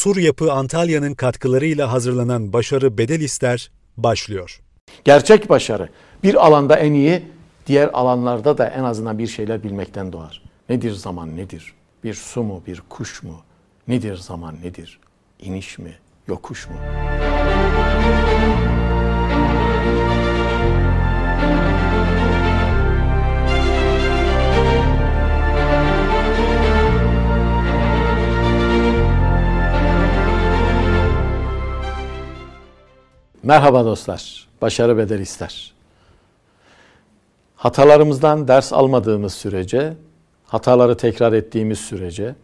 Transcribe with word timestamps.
Sur 0.00 0.16
Yapı 0.16 0.52
Antalya'nın 0.52 1.14
katkılarıyla 1.14 1.92
hazırlanan 1.92 2.52
Başarı 2.52 2.98
Bedel 2.98 3.20
İster 3.20 3.70
başlıyor. 3.96 4.60
Gerçek 5.04 5.50
başarı 5.50 5.88
bir 6.22 6.46
alanda 6.46 6.76
en 6.76 6.92
iyi, 6.92 7.22
diğer 7.66 7.90
alanlarda 7.92 8.58
da 8.58 8.68
en 8.68 8.84
azından 8.84 9.18
bir 9.18 9.26
şeyler 9.26 9.62
bilmekten 9.62 10.12
doğar. 10.12 10.42
Nedir 10.68 10.92
zaman 10.92 11.36
nedir? 11.36 11.74
Bir 12.04 12.14
su 12.14 12.42
mu, 12.42 12.62
bir 12.66 12.82
kuş 12.88 13.22
mu? 13.22 13.40
Nedir 13.88 14.16
zaman 14.16 14.54
nedir? 14.64 15.00
İniş 15.40 15.78
mi, 15.78 15.94
yokuş 16.28 16.68
mu? 16.68 16.76
Merhaba 33.42 33.84
dostlar. 33.84 34.48
Başarı 34.62 34.98
bedel 34.98 35.20
ister. 35.20 35.72
Hatalarımızdan 37.56 38.48
ders 38.48 38.72
almadığımız 38.72 39.34
sürece, 39.34 39.94
hataları 40.46 40.96
tekrar 40.96 41.32
ettiğimiz 41.32 41.78
sürece 41.78 42.34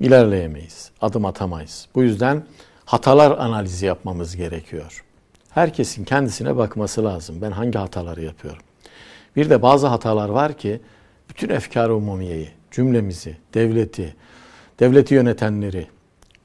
ilerleyemeyiz, 0.00 0.90
adım 1.00 1.24
atamayız. 1.24 1.88
Bu 1.94 2.02
yüzden 2.02 2.44
hatalar 2.84 3.38
analizi 3.38 3.86
yapmamız 3.86 4.36
gerekiyor. 4.36 5.04
Herkesin 5.50 6.04
kendisine 6.04 6.56
bakması 6.56 7.04
lazım. 7.04 7.36
Ben 7.42 7.50
hangi 7.50 7.78
hataları 7.78 8.22
yapıyorum? 8.22 8.62
Bir 9.36 9.50
de 9.50 9.62
bazı 9.62 9.86
hatalar 9.86 10.28
var 10.28 10.58
ki 10.58 10.80
bütün 11.28 11.48
efkar-ı 11.48 11.94
umumiyeyi, 11.94 12.50
cümlemizi, 12.70 13.36
devleti, 13.54 14.14
devleti 14.80 15.14
yönetenleri, 15.14 15.86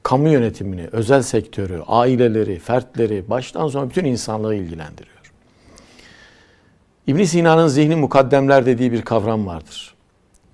kamu 0.02 0.28
yönetimini, 0.28 0.88
özel 0.92 1.22
sektörü, 1.22 1.82
aileleri, 1.86 2.58
fertleri, 2.58 3.30
baştan 3.30 3.68
sona 3.68 3.90
bütün 3.90 4.04
insanlığı 4.04 4.54
ilgilendiriyor. 4.54 5.20
İbn 7.06 7.22
Sina'nın 7.22 7.68
zihni 7.68 7.96
mukaddemler 7.96 8.66
dediği 8.66 8.92
bir 8.92 9.02
kavram 9.02 9.46
vardır. 9.46 9.94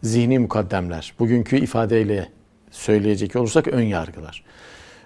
Zihni 0.02 0.38
mukaddemler. 0.38 1.14
Bugünkü 1.18 1.56
ifadeyle 1.56 2.28
söyleyecek 2.70 3.36
olursak 3.36 3.68
ön 3.68 3.82
yargılar. 3.82 4.44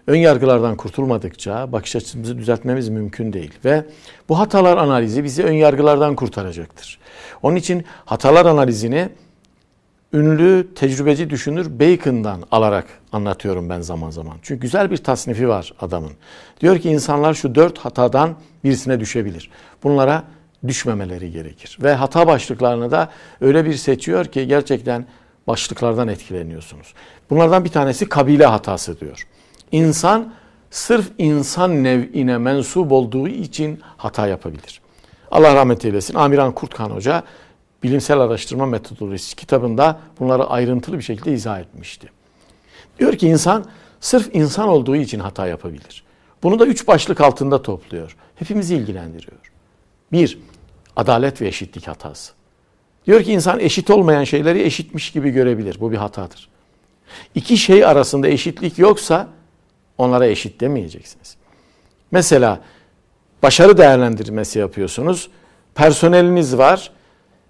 Ön 0.07 0.17
yargılardan 0.17 0.77
kurtulmadıkça 0.77 1.73
bakış 1.73 1.97
açımızı 1.97 2.39
düzeltmemiz 2.39 2.89
mümkün 2.89 3.33
değil 3.33 3.53
ve 3.65 3.85
bu 4.29 4.39
hatalar 4.39 4.77
analizi 4.77 5.25
bizi 5.25 5.45
ön 5.45 5.53
yargılardan 5.53 6.17
kurtaracaktır. 6.17 6.99
Onun 7.43 7.57
için 7.57 7.85
hatalar 8.05 8.47
analizini 8.47 9.09
ünlü 10.13 10.69
tecrübeci 10.75 11.31
düşünür 11.31 11.81
Bacon'dan 11.81 12.43
alarak 12.51 12.87
anlatıyorum 13.13 13.69
ben 13.69 13.81
zaman 13.81 14.11
zaman. 14.11 14.37
Çünkü 14.43 14.61
güzel 14.61 14.91
bir 14.91 14.97
tasnifi 14.97 15.49
var 15.49 15.73
adamın. 15.81 16.13
Diyor 16.61 16.79
ki 16.79 16.91
insanlar 16.91 17.35
şu 17.35 17.55
dört 17.55 17.79
hatadan 17.79 18.37
birisine 18.65 19.01
düşebilir. 19.01 19.51
Bunlara 19.83 20.25
düşmemeleri 20.67 21.33
gerekir. 21.33 21.79
Ve 21.83 21.95
hata 21.95 22.27
başlıklarını 22.27 22.91
da 22.91 23.09
öyle 23.41 23.65
bir 23.65 23.75
seçiyor 23.75 24.25
ki 24.25 24.47
gerçekten 24.47 25.07
başlıklardan 25.47 26.09
etkileniyorsunuz. 26.09 26.95
Bunlardan 27.31 27.65
bir 27.65 27.71
tanesi 27.71 28.09
kabile 28.09 28.47
hatası 28.47 29.01
diyor. 29.01 29.27
İnsan 29.73 30.33
sırf 30.71 31.11
insan 31.19 31.85
nev'ine 31.85 32.39
mensup 32.39 32.93
olduğu 32.93 33.29
için 33.29 33.81
hata 33.97 34.27
yapabilir. 34.27 34.81
Allah 35.31 35.55
rahmet 35.55 35.85
eylesin. 35.85 36.15
Amiran 36.15 36.53
Kurtkan 36.53 36.91
Hoca 36.91 37.23
bilimsel 37.83 38.21
araştırma 38.21 38.67
metodolojisi 38.67 39.37
kitabında 39.37 40.01
bunları 40.21 40.47
ayrıntılı 40.47 40.99
bir 40.99 41.03
şekilde 41.03 41.33
izah 41.33 41.61
etmişti. 41.61 42.09
Diyor 42.99 43.17
ki 43.17 43.29
insan 43.29 43.65
sırf 44.01 44.35
insan 44.35 44.69
olduğu 44.69 44.97
için 44.97 45.19
hata 45.19 45.47
yapabilir. 45.47 46.05
Bunu 46.43 46.59
da 46.59 46.67
üç 46.67 46.89
başlık 46.89 47.21
altında 47.21 47.63
topluyor. 47.63 48.17
Hepimizi 48.37 48.75
ilgilendiriyor. 48.75 49.39
Bir, 50.13 50.39
adalet 50.97 51.41
ve 51.41 51.49
eşitlik 51.49 51.89
hatası. 51.89 52.33
Diyor 53.07 53.23
ki 53.23 53.33
insan 53.33 53.61
eşit 53.61 53.91
olmayan 53.91 54.25
şeyleri 54.25 54.63
eşitmiş 54.63 55.13
gibi 55.13 55.31
görebilir. 55.31 55.77
Bu 55.81 55.93
bir 55.93 55.97
hatadır. 55.97 56.49
İki 57.35 57.57
şey 57.57 57.85
arasında 57.85 58.29
eşitlik 58.29 58.79
yoksa 58.79 59.29
onlara 59.99 60.27
eşit 60.27 60.61
demeyeceksiniz. 60.61 61.37
Mesela 62.11 62.61
başarı 63.43 63.79
değerlendirmesi 63.79 64.59
yapıyorsunuz. 64.59 65.31
Personeliniz 65.75 66.59
var. 66.59 66.91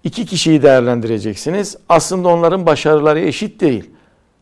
İki 0.03 0.25
kişiyi 0.25 0.61
değerlendireceksiniz. 0.61 1.77
Aslında 1.89 2.27
onların 2.27 2.65
başarıları 2.65 3.19
eşit 3.19 3.61
değil. 3.61 3.89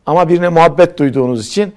Ama 0.06 0.28
birine 0.28 0.48
muhabbet 0.48 0.98
duyduğunuz 0.98 1.46
için 1.46 1.74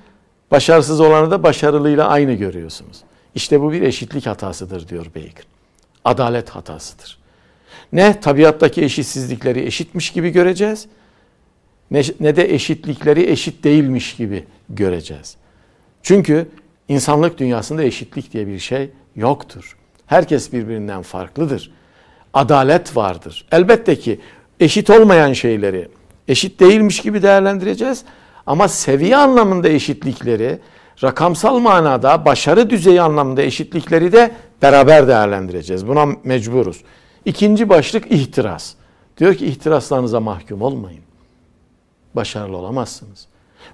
başarısız 0.51 0.99
olanı 0.99 1.31
da 1.31 1.43
başarılıyla 1.43 2.07
aynı 2.07 2.33
görüyorsunuz. 2.33 2.97
İşte 3.35 3.61
bu 3.61 3.71
bir 3.71 3.81
eşitlik 3.81 4.25
hatasıdır 4.25 4.87
diyor 4.87 5.05
Bacon. 5.15 5.45
Adalet 6.05 6.49
hatasıdır. 6.49 7.17
Ne 7.93 8.19
tabiattaki 8.19 8.81
eşitsizlikleri 8.83 9.65
eşitmiş 9.65 10.09
gibi 10.09 10.29
göreceğiz 10.29 10.87
ne, 11.91 12.01
ne 12.19 12.35
de 12.35 12.53
eşitlikleri 12.53 13.29
eşit 13.29 13.63
değilmiş 13.63 14.15
gibi 14.15 14.45
göreceğiz. 14.69 15.35
Çünkü 16.03 16.47
insanlık 16.87 17.37
dünyasında 17.37 17.83
eşitlik 17.83 18.33
diye 18.33 18.47
bir 18.47 18.59
şey 18.59 18.89
yoktur. 19.15 19.77
Herkes 20.05 20.53
birbirinden 20.53 21.01
farklıdır 21.01 21.71
adalet 22.33 22.97
vardır. 22.97 23.45
Elbette 23.51 23.99
ki 23.99 24.19
eşit 24.59 24.89
olmayan 24.89 25.33
şeyleri 25.33 25.87
eşit 26.27 26.59
değilmiş 26.59 27.01
gibi 27.01 27.21
değerlendireceğiz. 27.21 28.03
Ama 28.45 28.67
seviye 28.67 29.17
anlamında 29.17 29.69
eşitlikleri, 29.69 30.59
rakamsal 31.03 31.59
manada 31.59 32.25
başarı 32.25 32.69
düzeyi 32.69 33.01
anlamında 33.01 33.41
eşitlikleri 33.41 34.11
de 34.11 34.31
beraber 34.61 35.07
değerlendireceğiz. 35.07 35.87
Buna 35.87 36.05
mecburuz. 36.23 36.81
İkinci 37.25 37.69
başlık 37.69 38.11
ihtiras. 38.11 38.73
Diyor 39.17 39.35
ki 39.35 39.45
ihtiraslarınıza 39.45 40.19
mahkum 40.19 40.61
olmayın. 40.61 41.01
Başarılı 42.15 42.57
olamazsınız. 42.57 43.27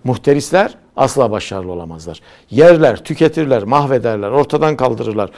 Muhterisler 0.03 0.75
asla 0.95 1.31
başarılı 1.31 1.71
olamazlar. 1.71 2.21
Yerler, 2.49 3.03
tüketirler, 3.03 3.63
mahvederler, 3.63 4.29
ortadan 4.29 4.77
kaldırırlar, 4.77 5.29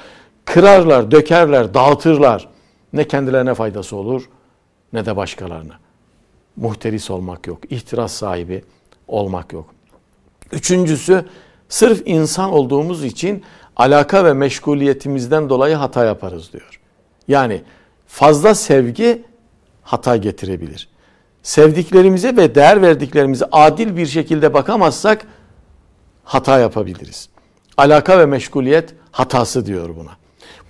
kırarlar, 0.46 1.12
dökerler, 1.12 1.74
dağıtırlar. 1.74 2.48
Ne 2.94 3.08
kendilerine 3.08 3.54
faydası 3.54 3.96
olur 3.96 4.30
ne 4.94 5.06
de 5.06 5.16
başkalarına. 5.16 5.80
Muhteris 6.56 7.12
olmak 7.12 7.48
yok. 7.48 7.72
ihtiras 7.72 8.14
sahibi 8.14 8.64
olmak 9.08 9.54
yok. 9.54 9.66
Üçüncüsü 10.52 11.26
sırf 11.70 12.02
insan 12.06 12.52
olduğumuz 12.52 13.04
için 13.04 13.44
alaka 13.76 14.26
ve 14.26 14.34
meşguliyetimizden 14.34 15.50
dolayı 15.50 15.76
hata 15.76 16.06
yaparız 16.06 16.54
diyor. 16.54 16.80
Yani 17.28 17.62
fazla 18.08 18.56
sevgi 18.56 19.24
hata 19.84 20.18
getirebilir. 20.18 20.90
Sevdiklerimize 21.44 22.38
ve 22.38 22.56
değer 22.56 22.82
verdiklerimize 22.82 23.46
adil 23.52 23.98
bir 23.98 24.06
şekilde 24.06 24.54
bakamazsak 24.54 25.26
hata 26.24 26.60
yapabiliriz. 26.60 27.30
Alaka 27.78 28.20
ve 28.20 28.26
meşguliyet 28.26 28.94
hatası 29.12 29.66
diyor 29.66 29.90
buna. 29.96 30.12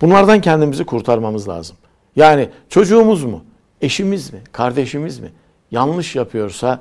Bunlardan 0.00 0.40
kendimizi 0.40 0.84
kurtarmamız 0.84 1.48
lazım. 1.48 1.76
Yani 2.16 2.48
çocuğumuz 2.68 3.24
mu, 3.24 3.44
eşimiz 3.80 4.32
mi, 4.32 4.40
kardeşimiz 4.52 5.18
mi 5.18 5.32
yanlış 5.70 6.16
yapıyorsa 6.16 6.80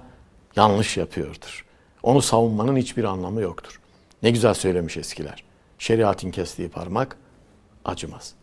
yanlış 0.56 0.98
yapıyordur. 0.98 1.66
Onu 2.04 2.22
savunmanın 2.22 2.78
hiçbir 2.78 3.04
anlamı 3.04 3.42
yoktur. 3.42 3.80
Ne 4.24 4.32
güzel 4.32 4.54
söylemiş 4.54 4.98
eskiler. 4.98 5.44
Şeriatın 5.80 6.32
kestiği 6.32 6.70
parmak 6.70 7.18
acımaz. 7.86 8.34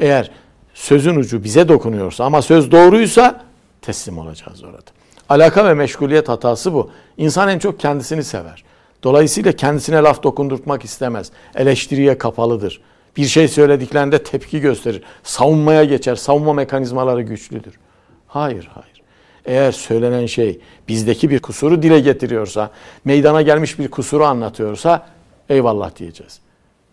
Eğer 0.00 0.30
sözün 0.74 1.16
ucu 1.16 1.44
bize 1.44 1.68
dokunuyorsa 1.68 2.24
ama 2.24 2.42
söz 2.42 2.72
doğruysa 2.72 3.44
teslim 3.82 4.18
olacağız 4.18 4.64
orada. 4.64 4.90
Alaka 5.28 5.64
ve 5.64 5.74
meşguliyet 5.74 6.28
hatası 6.28 6.74
bu. 6.74 6.90
İnsan 7.16 7.48
en 7.48 7.58
çok 7.58 7.80
kendisini 7.80 8.24
sever. 8.24 8.64
Dolayısıyla 9.02 9.52
kendisine 9.52 9.96
laf 9.96 10.22
dokundurtmak 10.22 10.84
istemez. 10.84 11.30
Eleştiriye 11.54 12.18
kapalıdır. 12.18 12.80
Bir 13.16 13.26
şey 13.26 13.48
söylediklerinde 13.48 14.22
tepki 14.22 14.60
gösterir. 14.60 15.02
Savunmaya 15.22 15.84
geçer. 15.84 16.16
Savunma 16.16 16.52
mekanizmaları 16.52 17.22
güçlüdür. 17.22 17.78
Hayır, 18.26 18.70
hayır. 18.74 19.02
Eğer 19.44 19.72
söylenen 19.72 20.26
şey 20.26 20.60
bizdeki 20.88 21.30
bir 21.30 21.38
kusuru 21.38 21.82
dile 21.82 22.00
getiriyorsa, 22.00 22.70
meydana 23.04 23.42
gelmiş 23.42 23.78
bir 23.78 23.88
kusuru 23.88 24.24
anlatıyorsa 24.24 25.06
eyvallah 25.48 25.96
diyeceğiz. 25.96 26.40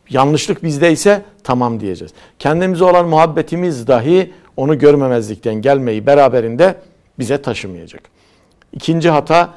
Yanlışlık 0.10 0.64
bizdeyse 0.64 1.22
tamam 1.44 1.80
diyeceğiz. 1.80 2.14
Kendimize 2.40 2.84
olan 2.84 3.08
muhabbetimiz 3.08 3.88
dahi 3.88 4.34
onu 4.58 4.80
görmemezlikten 4.80 5.56
gelmeyi 5.56 6.06
beraberinde 6.06 6.76
bize 7.20 7.42
taşımayacak. 7.42 8.04
İkinci 8.74 9.10
hata 9.10 9.54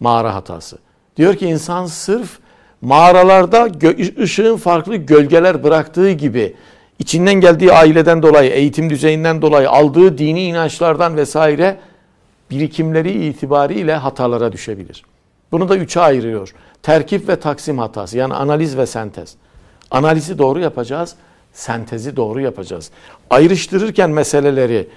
mağara 0.00 0.34
hatası. 0.34 0.78
Diyor 1.16 1.34
ki 1.36 1.46
insan 1.46 1.86
sırf 1.86 2.38
mağaralarda 2.80 3.68
ışığın 4.22 4.56
farklı 4.56 4.96
gölgeler 4.96 5.64
bıraktığı 5.64 6.10
gibi 6.10 6.54
içinden 6.98 7.34
geldiği 7.34 7.72
aileden 7.72 8.22
dolayı, 8.22 8.50
eğitim 8.50 8.90
düzeyinden 8.90 9.42
dolayı, 9.42 9.70
aldığı 9.70 10.18
dini 10.18 10.42
inançlardan 10.42 11.16
vesaire 11.16 11.76
birikimleri 12.50 13.26
itibariyle 13.26 13.94
hatalara 13.94 14.52
düşebilir. 14.52 15.04
Bunu 15.52 15.68
da 15.68 15.76
üçe 15.76 16.00
ayırıyor. 16.00 16.54
Terkip 16.82 17.28
ve 17.28 17.36
taksim 17.36 17.78
hatası 17.78 18.18
yani 18.18 18.34
analiz 18.34 18.76
ve 18.76 18.86
sentez. 18.86 19.34
Analizi 19.90 20.38
doğru 20.38 20.60
yapacağız, 20.60 21.14
sentezi 21.52 22.16
doğru 22.16 22.40
yapacağız. 22.40 22.90
Ayrıştırırken 23.30 24.10
meseleleri 24.10 24.88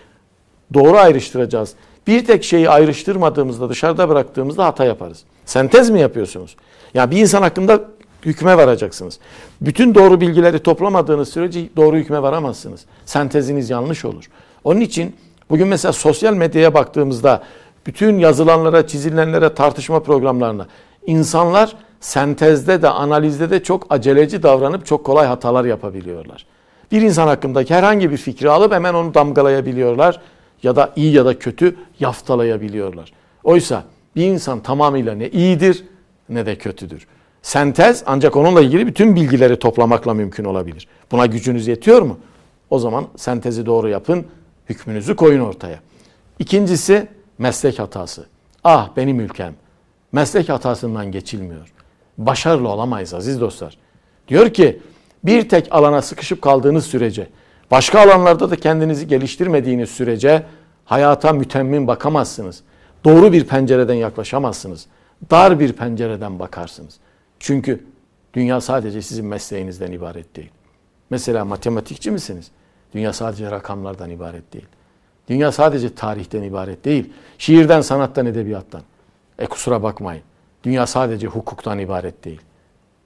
doğru 0.74 0.97
ayrıştıracağız. 0.97 1.74
Bir 2.07 2.25
tek 2.25 2.44
şeyi 2.44 2.69
ayrıştırmadığımızda, 2.69 3.69
dışarıda 3.69 4.09
bıraktığımızda 4.09 4.65
hata 4.65 4.85
yaparız. 4.85 5.24
Sentez 5.45 5.90
mi 5.90 6.00
yapıyorsunuz? 6.00 6.56
Ya 6.94 7.12
bir 7.12 7.18
insan 7.18 7.42
hakkında 7.42 7.81
hükme 8.25 8.57
varacaksınız. 8.57 9.19
Bütün 9.62 9.95
doğru 9.95 10.22
bilgileri 10.22 10.60
toplamadığınız 10.60 11.30
sürece 11.30 11.75
doğru 11.75 11.95
hükme 11.95 12.22
varamazsınız. 12.22 12.86
Senteziniz 13.06 13.69
yanlış 13.69 14.06
olur. 14.06 14.25
Onun 14.63 14.81
için 14.81 15.16
bugün 15.50 15.68
mesela 15.68 15.94
sosyal 15.94 16.34
medyaya 16.34 16.74
baktığımızda 16.74 17.44
bütün 17.86 18.19
yazılanlara, 18.19 18.88
çizilenlere, 18.88 19.54
tartışma 19.54 20.00
programlarına 20.04 20.68
insanlar 21.06 21.75
sentezde 22.00 22.81
de 22.81 22.90
analizde 22.90 23.50
de 23.50 23.63
çok 23.63 23.88
aceleci 23.90 24.44
davranıp 24.44 24.86
çok 24.86 25.06
kolay 25.06 25.28
hatalar 25.28 25.66
yapabiliyorlar. 25.66 26.45
Bir 26.92 27.01
insan 27.01 27.28
hakkındaki 27.28 27.74
herhangi 27.74 28.12
bir 28.12 28.18
fikri 28.18 28.50
alıp 28.50 28.74
hemen 28.74 28.94
onu 28.94 29.13
damgalayabiliyorlar 29.13 30.22
ya 30.63 30.75
da 30.75 30.92
iyi 30.95 31.13
ya 31.13 31.25
da 31.25 31.40
kötü 31.40 31.75
yaftalayabiliyorlar. 32.00 33.13
Oysa 33.44 33.84
bir 34.15 34.25
insan 34.25 34.60
tamamıyla 34.60 35.15
ne 35.15 35.30
iyidir 35.30 35.83
ne 36.30 36.45
de 36.45 36.57
kötüdür. 36.57 37.07
Sentez 37.42 38.04
ancak 38.06 38.36
onunla 38.36 38.62
ilgili 38.62 38.88
bütün 38.88 39.15
bilgileri 39.15 39.60
toplamakla 39.60 40.13
mümkün 40.13 40.44
olabilir. 40.44 40.88
Buna 41.12 41.25
gücünüz 41.25 41.68
yetiyor 41.68 42.01
mu? 42.01 42.18
O 42.69 42.80
zaman 42.80 43.07
sentezi 43.15 43.65
doğru 43.65 43.89
yapın, 43.89 44.25
hükmünüzü 44.69 45.15
koyun 45.15 45.39
ortaya. 45.39 45.80
İkincisi 46.39 47.07
meslek 47.38 47.80
hatası. 47.80 48.25
Ah 48.63 48.89
benim 48.98 49.19
ülkem. 49.19 49.54
Meslek 50.12 50.50
hatasından 50.50 51.12
geçilmiyor. 51.12 51.74
Başarılı 52.18 52.69
olamayız 52.69 53.13
aziz 53.13 53.42
dostlar. 53.42 53.77
Diyor 54.27 54.50
ki 54.50 54.80
bir 55.24 55.50
tek 55.50 55.68
alana 55.71 56.01
sıkışıp 56.01 56.42
kaldığınız 56.42 56.86
sürece, 56.86 57.27
başka 57.71 58.00
alanlarda 58.00 58.50
da 58.50 58.56
kendinizi 58.56 59.07
geliştirmediğiniz 59.07 59.89
sürece 59.89 60.44
hayata 60.86 61.33
mütemmin 61.33 61.88
bakamazsınız. 61.88 62.63
Doğru 63.03 63.33
bir 63.33 63.47
pencereden 63.47 63.94
yaklaşamazsınız. 63.94 64.85
Dar 65.31 65.59
bir 65.59 65.73
pencereden 65.73 66.39
bakarsınız. 66.39 66.97
Çünkü 67.39 67.83
dünya 68.33 68.61
sadece 68.61 69.01
sizin 69.01 69.25
mesleğinizden 69.25 69.91
ibaret 69.91 70.35
değil. 70.35 70.50
Mesela 71.09 71.45
matematikçi 71.45 72.11
misiniz? 72.11 72.51
Dünya 72.94 73.13
sadece 73.13 73.51
rakamlardan 73.51 74.09
ibaret 74.09 74.53
değil. 74.53 74.67
Dünya 75.27 75.51
sadece 75.51 75.95
tarihten 75.95 76.44
ibaret 76.44 76.85
değil. 76.85 77.13
Şiirden, 77.38 77.81
sanattan, 77.81 78.25
edebiyattan. 78.25 78.81
E 79.39 79.45
kusura 79.45 79.83
bakmayın. 79.83 80.23
Dünya 80.63 80.88
sadece 80.88 81.27
hukuktan 81.27 81.79
ibaret 81.79 82.25
değil. 82.25 82.41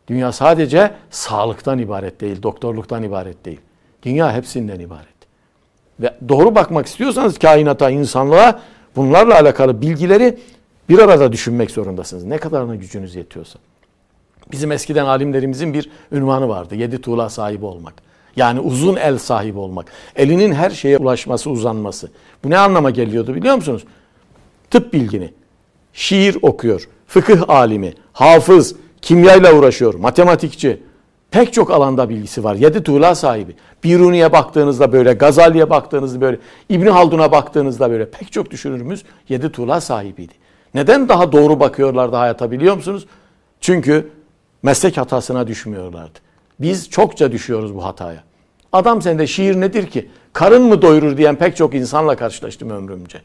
Dünya 0.08 0.32
sadece 0.32 0.94
sağlıktan 1.10 1.80
ibaret 1.80 2.22
değil, 2.22 2.44
doktorluktan 2.44 3.04
ibaret 3.04 3.46
değil. 3.46 3.62
Dünya 4.04 4.34
hepsinden 4.34 4.80
ibaret. 4.80 5.18
Ve 6.00 6.14
doğru 6.30 6.56
bakmak 6.56 6.86
istiyorsanız 6.86 7.40
kainata, 7.40 7.90
insanlığa 7.90 8.62
bunlarla 8.98 9.36
alakalı 9.36 9.82
bilgileri 9.82 10.38
bir 10.90 11.00
arada 11.00 11.32
düşünmek 11.32 11.72
zorundasınız. 11.72 12.24
Ne 12.24 12.38
kadarına 12.38 12.76
gücünüz 12.76 13.16
yetiyorsa. 13.16 13.60
Bizim 14.52 14.72
eskiden 14.72 15.06
alimlerimizin 15.06 15.74
bir 15.74 15.90
ünvanı 16.12 16.50
vardı. 16.50 16.76
Yedi 16.76 17.02
tuğla 17.02 17.30
sahibi 17.30 17.66
olmak. 17.66 17.94
Yani 18.36 18.60
uzun 18.60 18.96
el 18.96 19.18
sahibi 19.18 19.60
olmak. 19.60 19.92
Elinin 20.16 20.54
her 20.54 20.70
şeye 20.70 20.98
ulaşması, 20.98 21.50
uzanması. 21.50 22.12
Bu 22.44 22.50
ne 22.50 22.58
anlama 22.58 22.90
geliyordu 22.90 23.36
biliyor 23.36 23.56
musunuz? 23.56 23.84
Tıp 24.70 24.94
bilgini, 24.94 25.34
şiir 25.94 26.38
okuyor, 26.42 26.90
fıkıh 27.08 27.50
alimi, 27.50 27.94
hafız, 28.14 28.76
kimyayla 29.02 29.54
uğraşıyor, 29.54 29.94
matematikçi. 29.94 30.82
Pek 31.32 31.54
çok 31.54 31.72
alanda 31.72 32.10
bilgisi 32.10 32.44
var. 32.44 32.56
Yedi 32.56 32.84
tuğla 32.84 33.16
sahibi. 33.16 33.56
Biruni'ye 33.84 34.32
baktığınızda 34.32 34.92
böyle, 34.92 35.14
Gazali'ye 35.14 35.70
baktığınızda 35.70 36.22
böyle, 36.22 36.38
İbni 36.70 36.90
Haldun'a 36.90 37.32
baktığınızda 37.32 37.92
böyle 37.92 38.10
pek 38.10 38.32
çok 38.32 38.52
düşünürümüz 38.52 39.04
yedi 39.30 39.52
tuğla 39.52 39.82
sahibiydi. 39.82 40.34
Neden 40.74 41.10
daha 41.10 41.32
doğru 41.32 41.60
bakıyorlardı 41.60 42.16
hayata 42.16 42.52
biliyor 42.52 42.76
musunuz? 42.76 43.06
Çünkü 43.62 44.10
meslek 44.64 44.98
hatasına 44.98 45.48
düşmüyorlardı. 45.48 46.20
Biz 46.60 46.90
çokça 46.90 47.32
düşüyoruz 47.32 47.76
bu 47.76 47.86
hataya. 47.86 48.24
Adam 48.72 49.02
sende 49.02 49.28
şiir 49.28 49.62
nedir 49.62 49.88
ki? 49.88 50.10
Karın 50.34 50.64
mı 50.64 50.82
doyurur 50.82 51.18
diyen 51.18 51.36
pek 51.36 51.58
çok 51.58 51.76
insanla 51.76 52.16
karşılaştım 52.16 52.70
ömrümce. 52.70 53.22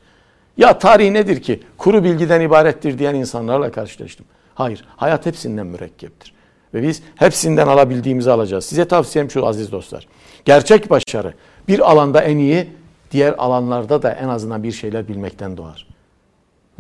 Ya 0.57 0.79
tarih 0.79 1.11
nedir 1.11 1.43
ki? 1.43 1.61
Kuru 1.79 2.05
bilgiden 2.05 2.41
ibarettir 2.41 2.99
diyen 2.99 3.15
insanlarla 3.15 3.71
karşılaştım. 3.71 4.27
Hayır, 4.55 4.85
hayat 4.97 5.27
hepsinden 5.27 5.67
mürekkeptir. 5.67 6.32
Ve 6.75 6.83
biz 6.83 7.03
hepsinden 7.17 7.67
alabildiğimizi 7.67 8.31
alacağız. 8.31 8.65
Size 8.65 8.85
tavsiyem 8.85 9.31
şu 9.31 9.47
aziz 9.47 9.73
dostlar. 9.73 10.07
Gerçek 10.45 10.91
başarı 10.91 11.35
bir 11.69 11.91
alanda 11.91 12.21
en 12.21 12.39
iyi, 12.39 12.71
diğer 13.11 13.35
alanlarda 13.39 14.03
da 14.03 14.13
en 14.13 14.29
azından 14.29 14.63
bir 14.63 14.73
şeyler 14.73 15.09
bilmekten 15.09 15.57
doğar. 15.57 15.87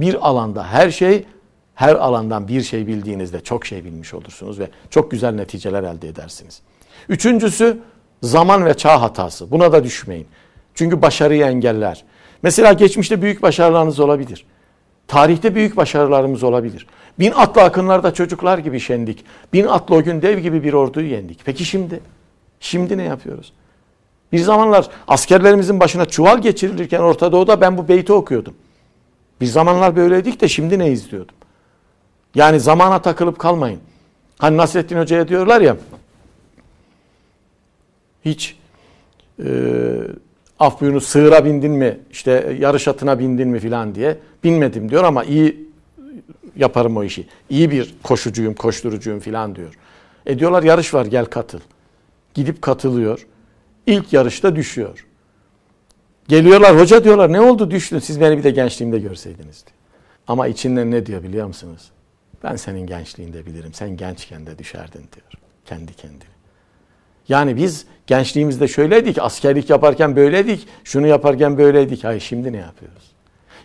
Bir 0.00 0.28
alanda 0.28 0.64
her 0.66 0.90
şey, 0.90 1.24
her 1.74 1.94
alandan 1.94 2.48
bir 2.48 2.62
şey 2.62 2.86
bildiğinizde 2.86 3.40
çok 3.40 3.66
şey 3.66 3.84
bilmiş 3.84 4.14
olursunuz 4.14 4.58
ve 4.58 4.70
çok 4.90 5.10
güzel 5.10 5.34
neticeler 5.34 5.82
elde 5.82 6.08
edersiniz. 6.08 6.62
Üçüncüsü 7.08 7.78
zaman 8.22 8.64
ve 8.64 8.74
çağ 8.74 9.02
hatası. 9.02 9.50
Buna 9.50 9.72
da 9.72 9.84
düşmeyin. 9.84 10.26
Çünkü 10.74 11.02
başarıyı 11.02 11.44
engeller. 11.44 12.04
Mesela 12.42 12.72
geçmişte 12.72 13.22
büyük 13.22 13.42
başarılarınız 13.42 14.00
olabilir. 14.00 14.44
Tarihte 15.08 15.54
büyük 15.54 15.76
başarılarımız 15.76 16.42
olabilir. 16.42 16.86
Bin 17.18 17.32
atlı 17.32 17.62
akınlarda 17.62 18.14
çocuklar 18.14 18.58
gibi 18.58 18.80
şendik. 18.80 19.24
Bin 19.52 19.66
atlı 19.66 19.94
o 19.94 20.02
gün 20.02 20.22
dev 20.22 20.38
gibi 20.38 20.64
bir 20.64 20.72
orduyu 20.72 21.06
yendik. 21.06 21.40
Peki 21.44 21.64
şimdi? 21.64 22.00
Şimdi 22.60 22.98
ne 22.98 23.02
yapıyoruz? 23.02 23.52
Bir 24.32 24.38
zamanlar 24.38 24.88
askerlerimizin 25.08 25.80
başına 25.80 26.04
çuval 26.04 26.42
geçirilirken 26.42 27.00
Orta 27.00 27.32
Doğu'da 27.32 27.60
ben 27.60 27.78
bu 27.78 27.88
beyti 27.88 28.12
okuyordum. 28.12 28.54
Bir 29.40 29.46
zamanlar 29.46 29.96
böyleydik 29.96 30.40
de 30.40 30.48
şimdi 30.48 30.78
ne 30.78 30.90
izliyordum? 30.90 31.34
Yani 32.34 32.60
zamana 32.60 33.02
takılıp 33.02 33.38
kalmayın. 33.38 33.80
Hani 34.38 34.56
Nasrettin 34.56 34.98
Hoca'ya 34.98 35.28
diyorlar 35.28 35.60
ya 35.60 35.76
hiç 38.24 38.56
e, 39.44 39.48
af 40.58 40.80
buyurunu 40.80 41.00
sığıra 41.00 41.44
bindin 41.44 41.72
mi 41.72 41.98
işte 42.10 42.56
yarış 42.60 42.88
atına 42.88 43.18
bindin 43.18 43.48
mi 43.48 43.60
filan 43.60 43.94
diye 43.94 44.18
binmedim 44.44 44.90
diyor 44.90 45.04
ama 45.04 45.24
iyi 45.24 45.71
yaparım 46.56 46.96
o 46.96 47.04
işi. 47.04 47.26
İyi 47.50 47.70
bir 47.70 47.94
koşucuyum, 48.02 48.54
koşturucuyum 48.54 49.20
filan 49.20 49.56
diyor. 49.56 49.74
E 50.26 50.38
diyorlar 50.38 50.62
yarış 50.62 50.94
var 50.94 51.06
gel 51.06 51.24
katıl. 51.24 51.60
Gidip 52.34 52.62
katılıyor. 52.62 53.26
İlk 53.86 54.12
yarışta 54.12 54.56
düşüyor. 54.56 55.06
Geliyorlar 56.28 56.80
hoca 56.80 57.04
diyorlar 57.04 57.32
ne 57.32 57.40
oldu 57.40 57.70
düştün 57.70 57.98
siz 57.98 58.20
beni 58.20 58.38
bir 58.38 58.42
de 58.42 58.50
gençliğimde 58.50 58.98
görseydiniz 58.98 59.66
diyor. 59.66 59.76
Ama 60.26 60.46
içinden 60.46 60.90
ne 60.90 61.06
diyor 61.06 61.22
biliyor 61.22 61.46
musunuz? 61.46 61.90
Ben 62.44 62.56
senin 62.56 62.86
gençliğinde 62.86 63.46
bilirim. 63.46 63.74
Sen 63.74 63.96
gençken 63.96 64.46
de 64.46 64.58
düşerdin 64.58 64.98
diyor. 64.98 65.32
Kendi 65.66 65.94
kendine. 65.94 66.32
Yani 67.28 67.56
biz 67.56 67.86
gençliğimizde 68.06 68.68
şöyleydik, 68.68 69.18
askerlik 69.18 69.70
yaparken 69.70 70.16
böyleydik, 70.16 70.68
şunu 70.84 71.06
yaparken 71.06 71.58
böyleydik. 71.58 72.04
Hayır 72.04 72.20
şimdi 72.20 72.52
ne 72.52 72.56
yapıyoruz? 72.56 73.11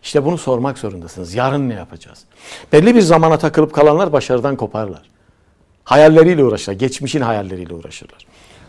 İşte 0.04 0.26
bunu 0.26 0.38
sormak 0.38 0.78
zorundasınız. 0.78 1.34
Yarın 1.34 1.70
ne 1.70 1.74
yapacağız? 1.74 2.24
Belli 2.74 2.96
bir 2.96 3.02
zamana 3.02 3.38
takılıp 3.38 3.74
kalanlar 3.74 4.14
başarıdan 4.14 4.56
koparlar. 4.56 5.02
Hayalleriyle 5.84 6.44
uğraşırlar. 6.44 6.80
Geçmişin 6.80 7.22
hayalleriyle 7.22 7.74
uğraşırlar. 7.74 8.26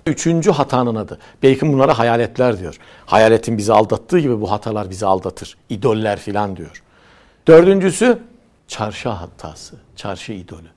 Üçüncü 0.07 0.51
hatanın 0.51 0.95
adı. 0.95 1.19
Bacon 1.43 1.73
bunlara 1.73 1.99
hayaletler 1.99 2.59
diyor. 2.59 2.79
Hayaletin 3.07 3.59
bizi 3.59 3.73
aldattığı 3.73 4.19
gibi 4.19 4.41
bu 4.41 4.51
hatalar 4.51 4.91
bizi 4.91 5.07
aldatır. 5.07 5.57
İdoller 5.69 6.19
filan 6.19 6.57
diyor. 6.57 6.83
Dördüncüsü 7.47 8.19
çarşı 8.69 9.09
hatası. 9.09 9.77
Çarşı 9.97 10.33
idolü. 10.33 10.69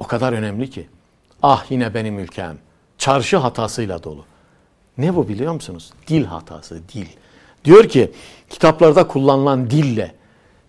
O 0.00 0.06
kadar 0.06 0.32
önemli 0.32 0.70
ki. 0.70 0.88
Ah 1.42 1.64
yine 1.70 1.94
benim 1.94 2.18
ülkem. 2.18 2.58
Çarşı 2.98 3.36
hatasıyla 3.36 4.02
dolu. 4.02 4.24
Ne 4.98 5.16
bu 5.16 5.28
biliyor 5.28 5.52
musunuz? 5.52 5.92
Dil 6.06 6.24
hatası, 6.24 6.88
dil. 6.94 7.06
Diyor 7.64 7.88
ki 7.88 8.12
kitaplarda 8.50 9.08
kullanılan 9.08 9.70
dille 9.70 10.14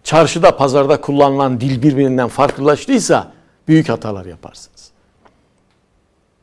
çarşıda 0.04 0.58
pazarda 0.58 1.02
kullanılan 1.02 1.62
dil 1.62 1.82
birbirinden 1.82 2.28
farklılaştıysa 2.28 3.32
büyük 3.68 3.90
hatalar 3.90 4.26
yaparsınız. 4.26 4.92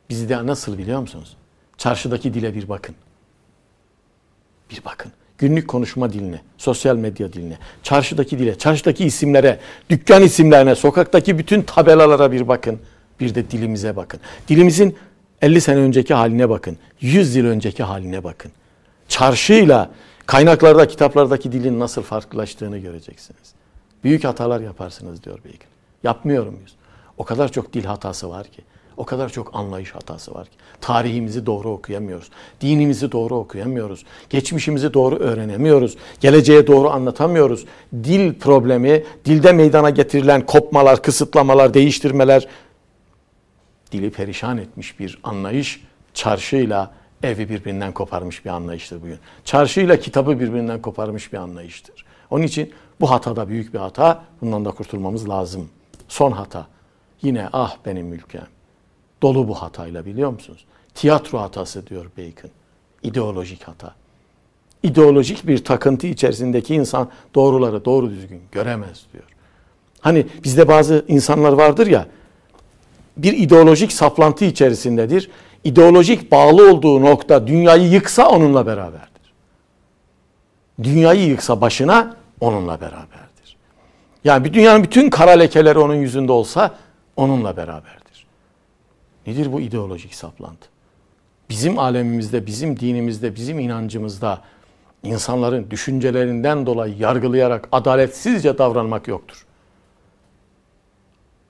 Bizde 0.09 0.47
nasıl 0.47 0.77
biliyor 0.77 0.99
musunuz? 0.99 1.37
Çarşıdaki 1.77 2.33
dile 2.33 2.55
bir 2.55 2.69
bakın. 2.69 2.95
Bir 4.71 4.85
bakın. 4.85 5.11
Günlük 5.37 5.67
konuşma 5.67 6.13
diline, 6.13 6.41
sosyal 6.57 6.95
medya 6.95 7.33
diline, 7.33 7.57
çarşıdaki 7.83 8.39
dile, 8.39 8.57
çarşıdaki 8.57 9.05
isimlere, 9.05 9.59
dükkan 9.89 10.23
isimlerine, 10.23 10.75
sokaktaki 10.75 11.37
bütün 11.37 11.61
tabelalara 11.61 12.31
bir 12.31 12.47
bakın. 12.47 12.79
Bir 13.19 13.35
de 13.35 13.51
dilimize 13.51 13.95
bakın. 13.95 14.19
Dilimizin 14.47 14.97
50 15.41 15.61
sene 15.61 15.79
önceki 15.79 16.13
haline 16.13 16.49
bakın. 16.49 16.77
100 17.01 17.35
yıl 17.35 17.45
önceki 17.45 17.83
haline 17.83 18.23
bakın. 18.23 18.51
Çarşıyla 19.07 19.89
Kaynaklarda, 20.25 20.87
kitaplardaki 20.87 21.51
dilin 21.51 21.79
nasıl 21.79 22.01
farklılaştığını 22.01 22.77
göreceksiniz. 22.77 23.53
Büyük 24.03 24.23
hatalar 24.23 24.61
yaparsınız 24.61 25.23
diyor 25.23 25.39
Bacon. 25.39 25.57
Yapmıyor 26.03 26.47
muyuz? 26.47 26.75
O 27.17 27.23
kadar 27.23 27.51
çok 27.51 27.73
dil 27.73 27.85
hatası 27.85 28.29
var 28.29 28.47
ki. 28.47 28.61
O 28.97 29.05
kadar 29.05 29.29
çok 29.29 29.55
anlayış 29.55 29.91
hatası 29.91 30.33
var 30.33 30.45
ki. 30.45 30.55
Tarihimizi 30.81 31.45
doğru 31.45 31.69
okuyamıyoruz. 31.69 32.29
Dinimizi 32.61 33.11
doğru 33.11 33.35
okuyamıyoruz. 33.35 34.05
Geçmişimizi 34.29 34.93
doğru 34.93 35.15
öğrenemiyoruz. 35.15 35.97
Geleceğe 36.19 36.67
doğru 36.67 36.89
anlatamıyoruz. 36.89 37.65
Dil 37.93 38.33
problemi, 38.33 39.03
dilde 39.25 39.51
meydana 39.51 39.89
getirilen 39.89 40.45
kopmalar, 40.45 41.01
kısıtlamalar, 41.01 41.73
değiştirmeler 41.73 42.47
dili 43.91 44.11
perişan 44.11 44.57
etmiş 44.57 44.99
bir 44.99 45.19
anlayış 45.23 45.81
çarşıyla 46.13 46.91
evi 47.23 47.49
birbirinden 47.49 47.91
koparmış 47.91 48.45
bir 48.45 48.49
anlayıştır 48.49 49.01
bugün. 49.01 49.17
Çarşıyla 49.45 49.99
kitabı 49.99 50.39
birbirinden 50.39 50.81
koparmış 50.81 51.33
bir 51.33 51.37
anlayıştır. 51.37 52.05
Onun 52.29 52.43
için 52.43 52.73
bu 53.01 53.11
hatada 53.11 53.49
büyük 53.49 53.73
bir 53.73 53.79
hata. 53.79 54.23
Bundan 54.41 54.65
da 54.65 54.71
kurtulmamız 54.71 55.29
lazım. 55.29 55.69
Son 56.07 56.31
hata. 56.31 56.67
Yine 57.21 57.49
ah 57.53 57.77
benim 57.85 58.13
ülkem. 58.13 58.47
Dolu 59.21 59.47
bu 59.47 59.55
hatayla 59.55 60.05
biliyor 60.05 60.29
musunuz? 60.29 60.65
Tiyatro 60.95 61.39
hatası 61.39 61.87
diyor 61.87 62.05
Bacon. 62.17 62.51
İdeolojik 63.03 63.63
hata. 63.63 63.95
İdeolojik 64.83 65.47
bir 65.47 65.63
takıntı 65.63 66.07
içerisindeki 66.07 66.75
insan 66.75 67.09
doğruları 67.35 67.85
doğru 67.85 68.09
düzgün 68.09 68.41
göremez 68.51 69.05
diyor. 69.13 69.23
Hani 70.01 70.25
bizde 70.43 70.67
bazı 70.67 71.05
insanlar 71.07 71.53
vardır 71.53 71.87
ya 71.87 72.07
bir 73.17 73.33
ideolojik 73.33 73.91
saplantı 73.91 74.45
içerisindedir. 74.45 75.29
İdeolojik 75.63 76.31
bağlı 76.31 76.71
olduğu 76.71 77.01
nokta 77.01 77.47
dünyayı 77.47 77.89
yıksa 77.89 78.29
onunla 78.29 78.65
beraberdir. 78.65 79.33
Dünyayı 80.83 81.27
yıksa 81.27 81.61
başına 81.61 82.15
onunla 82.39 82.81
beraberdir. 82.81 83.57
Yani 84.23 84.45
bir 84.45 84.53
dünyanın 84.53 84.83
bütün 84.83 85.09
kara 85.09 85.31
lekeleri 85.31 85.79
onun 85.79 85.95
yüzünde 85.95 86.31
olsa 86.31 86.75
onunla 87.15 87.57
beraberdir. 87.57 88.27
Nedir 89.27 89.53
bu 89.53 89.61
ideolojik 89.61 90.15
saplantı? 90.15 90.67
Bizim 91.49 91.79
alemimizde, 91.79 92.45
bizim 92.45 92.79
dinimizde, 92.79 93.35
bizim 93.35 93.59
inancımızda 93.59 94.41
insanların 95.03 95.71
düşüncelerinden 95.71 96.65
dolayı 96.65 96.97
yargılayarak 96.97 97.69
adaletsizce 97.71 98.57
davranmak 98.57 99.07
yoktur. 99.07 99.45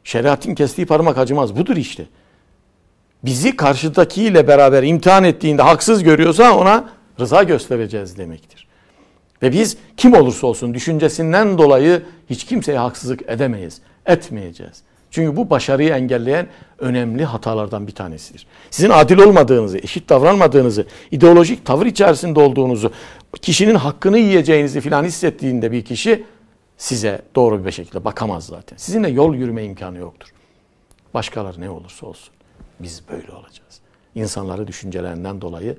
Şeriatın 0.04 0.56
kestiği 0.56 0.88
parmak 0.88 1.18
acımaz. 1.18 1.58
Budur 1.58 1.76
işte. 1.76 2.08
Bizi 3.24 3.56
karşıdakiyle 3.56 4.48
beraber 4.48 4.84
imtihan 4.84 5.24
ettiğinde 5.24 5.62
haksız 5.62 6.04
görüyorsa 6.04 6.58
ona 6.58 6.90
rıza 7.20 7.44
göstereceğiz 7.44 8.18
demektir. 8.18 8.68
Ve 9.42 9.52
biz 9.52 9.78
kim 9.98 10.14
olursa 10.14 10.48
olsun 10.48 10.74
düşüncesinden 10.74 11.58
dolayı 11.58 12.02
hiç 12.30 12.46
kimseye 12.46 12.78
haksızlık 12.78 13.30
edemeyiz, 13.30 13.82
etmeyeceğiz. 14.06 14.84
Çünkü 15.12 15.38
bu 15.38 15.50
başarıyı 15.50 15.90
engelleyen 15.90 16.48
önemli 16.80 17.26
hatalardan 17.26 17.88
bir 17.88 17.92
tanesidir. 17.92 18.48
Sizin 18.70 18.90
adil 18.90 19.18
olmadığınızı, 19.18 19.78
eşit 19.78 20.10
davranmadığınızı, 20.10 20.86
ideolojik 21.12 21.66
tavır 21.66 21.86
içerisinde 21.86 22.40
olduğunuzu, 22.40 22.92
kişinin 23.42 23.76
hakkını 23.76 24.18
yiyeceğinizi 24.18 24.82
filan 24.82 25.04
hissettiğinde 25.04 25.72
bir 25.72 25.86
kişi 25.86 26.24
size 26.78 27.22
doğru 27.36 27.66
bir 27.66 27.72
şekilde 27.72 28.06
bakamaz 28.06 28.46
zaten. 28.46 28.78
Sizinle 28.78 29.10
yol 29.10 29.36
yürüme 29.36 29.64
imkanı 29.64 29.98
yoktur. 29.98 30.30
Başkaları 31.14 31.62
ne 31.62 31.70
olursa 31.70 32.06
olsun 32.06 32.34
biz 32.80 33.02
böyle 33.12 33.32
olacağız. 33.32 33.80
İnsanları 34.16 34.68
düşüncelerinden 34.68 35.42
dolayı 35.42 35.78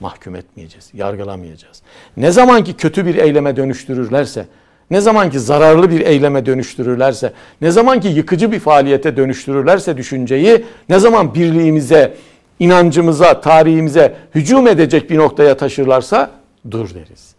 mahkum 0.00 0.36
etmeyeceğiz, 0.36 0.90
yargılamayacağız. 0.94 1.82
Ne 2.16 2.30
zaman 2.30 2.64
ki 2.64 2.74
kötü 2.74 3.06
bir 3.06 3.14
eyleme 3.14 3.56
dönüştürürlerse, 3.56 4.46
ne 4.90 5.00
zaman 5.00 5.30
ki 5.30 5.40
zararlı 5.40 5.90
bir 5.90 6.00
eyleme 6.00 6.46
dönüştürürlerse, 6.46 7.32
ne 7.60 7.70
zaman 7.70 8.00
ki 8.00 8.08
yıkıcı 8.08 8.52
bir 8.52 8.60
faaliyete 8.60 9.16
dönüştürürlerse 9.16 9.96
düşünceyi, 9.96 10.64
ne 10.88 10.98
zaman 10.98 11.34
birliğimize, 11.34 12.14
inancımıza, 12.58 13.40
tarihimize 13.40 14.14
hücum 14.34 14.68
edecek 14.68 15.10
bir 15.10 15.18
noktaya 15.18 15.56
taşırlarsa 15.56 16.30
dur 16.70 16.94
deriz. 16.94 17.34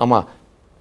Ama 0.00 0.26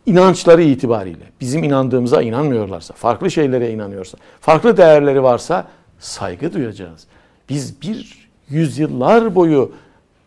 inançları 0.05 0.61
itibariyle 0.61 1.25
bizim 1.41 1.63
inandığımıza 1.63 2.21
inanmıyorlarsa, 2.21 2.93
farklı 2.93 3.31
şeylere 3.31 3.71
inanıyorsa, 3.71 4.17
farklı 4.41 4.77
değerleri 4.77 5.23
varsa 5.23 5.67
saygı 5.99 6.53
duyacağız. 6.53 7.07
Biz 7.49 7.81
bir 7.81 8.29
yüzyıllar 8.49 9.35
boyu 9.35 9.71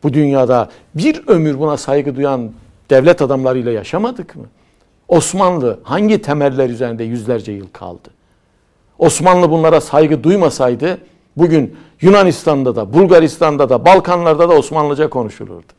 bu 0.03 0.13
dünyada 0.13 0.71
bir 0.95 1.23
ömür 1.27 1.59
buna 1.59 1.77
saygı 1.77 2.17
duyan 2.17 2.51
devlet 2.91 3.23
adamlarıyla 3.23 3.73
yaşamadık 3.73 4.37
mı? 4.37 4.45
Osmanlı 5.09 5.81
hangi 5.83 6.23
temeller 6.23 6.71
üzerinde 6.71 7.05
yüzlerce 7.05 7.53
yıl 7.53 7.69
kaldı? 7.73 8.09
Osmanlı 8.99 9.51
bunlara 9.51 9.81
saygı 9.81 10.25
duymasaydı 10.25 10.99
bugün 11.37 11.77
Yunanistan'da 12.01 12.77
da, 12.77 12.93
Bulgaristan'da 12.93 13.69
da, 13.69 13.85
Balkanlarda 13.85 14.49
da 14.49 14.55
Osmanlıca 14.55 15.11
konuşulurdu. 15.11 15.73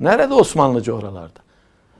Nerede 0.00 0.34
Osmanlıca 0.34 0.92
oralarda? 0.92 1.40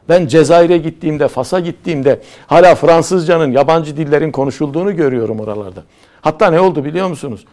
Ben 0.08 0.26
Cezayir'e 0.26 0.78
gittiğimde, 0.78 1.28
Fas'a 1.28 1.60
gittiğimde 1.60 2.22
hala 2.46 2.74
Fransızcanın, 2.74 3.52
yabancı 3.52 3.96
dillerin 3.96 4.32
konuşulduğunu 4.32 4.96
görüyorum 4.96 5.40
oralarda. 5.40 5.82
Hatta 6.20 6.50
ne 6.50 6.60
oldu 6.60 6.84
biliyor 6.84 7.08
musunuz? 7.08 7.44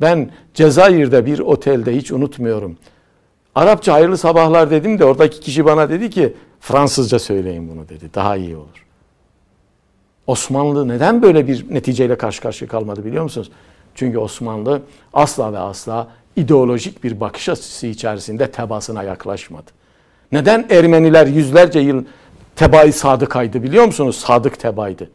Ben 0.00 0.30
Cezayir'de 0.54 1.26
bir 1.26 1.38
otelde 1.38 1.96
hiç 1.96 2.12
unutmuyorum. 2.12 2.78
Arapça 3.54 3.92
hayırlı 3.92 4.18
sabahlar 4.18 4.70
dedim 4.70 4.98
de 4.98 5.04
oradaki 5.04 5.40
kişi 5.40 5.64
bana 5.64 5.90
dedi 5.90 6.10
ki 6.10 6.34
Fransızca 6.60 7.18
söyleyin 7.18 7.68
bunu 7.68 7.88
dedi. 7.88 8.10
Daha 8.14 8.36
iyi 8.36 8.56
olur. 8.56 8.86
Osmanlı 10.26 10.88
neden 10.88 11.22
böyle 11.22 11.48
bir 11.48 11.66
neticeyle 11.70 12.18
karşı 12.18 12.42
karşıya 12.42 12.68
kalmadı 12.68 13.04
biliyor 13.04 13.22
musunuz? 13.22 13.50
Çünkü 13.94 14.18
Osmanlı 14.18 14.82
asla 15.12 15.52
ve 15.52 15.58
asla 15.58 16.08
ideolojik 16.36 17.04
bir 17.04 17.20
bakış 17.20 17.48
açısı 17.48 17.86
içerisinde 17.86 18.50
tebasına 18.50 19.02
yaklaşmadı. 19.02 19.70
Neden 20.32 20.66
Ermeniler 20.70 21.26
yüzlerce 21.26 21.80
yıl 21.80 22.04
tebai 22.56 22.92
sadıkaydı 22.92 23.62
biliyor 23.62 23.84
musunuz? 23.84 24.16
Sadık 24.16 24.60
tebaydı. 24.60 25.10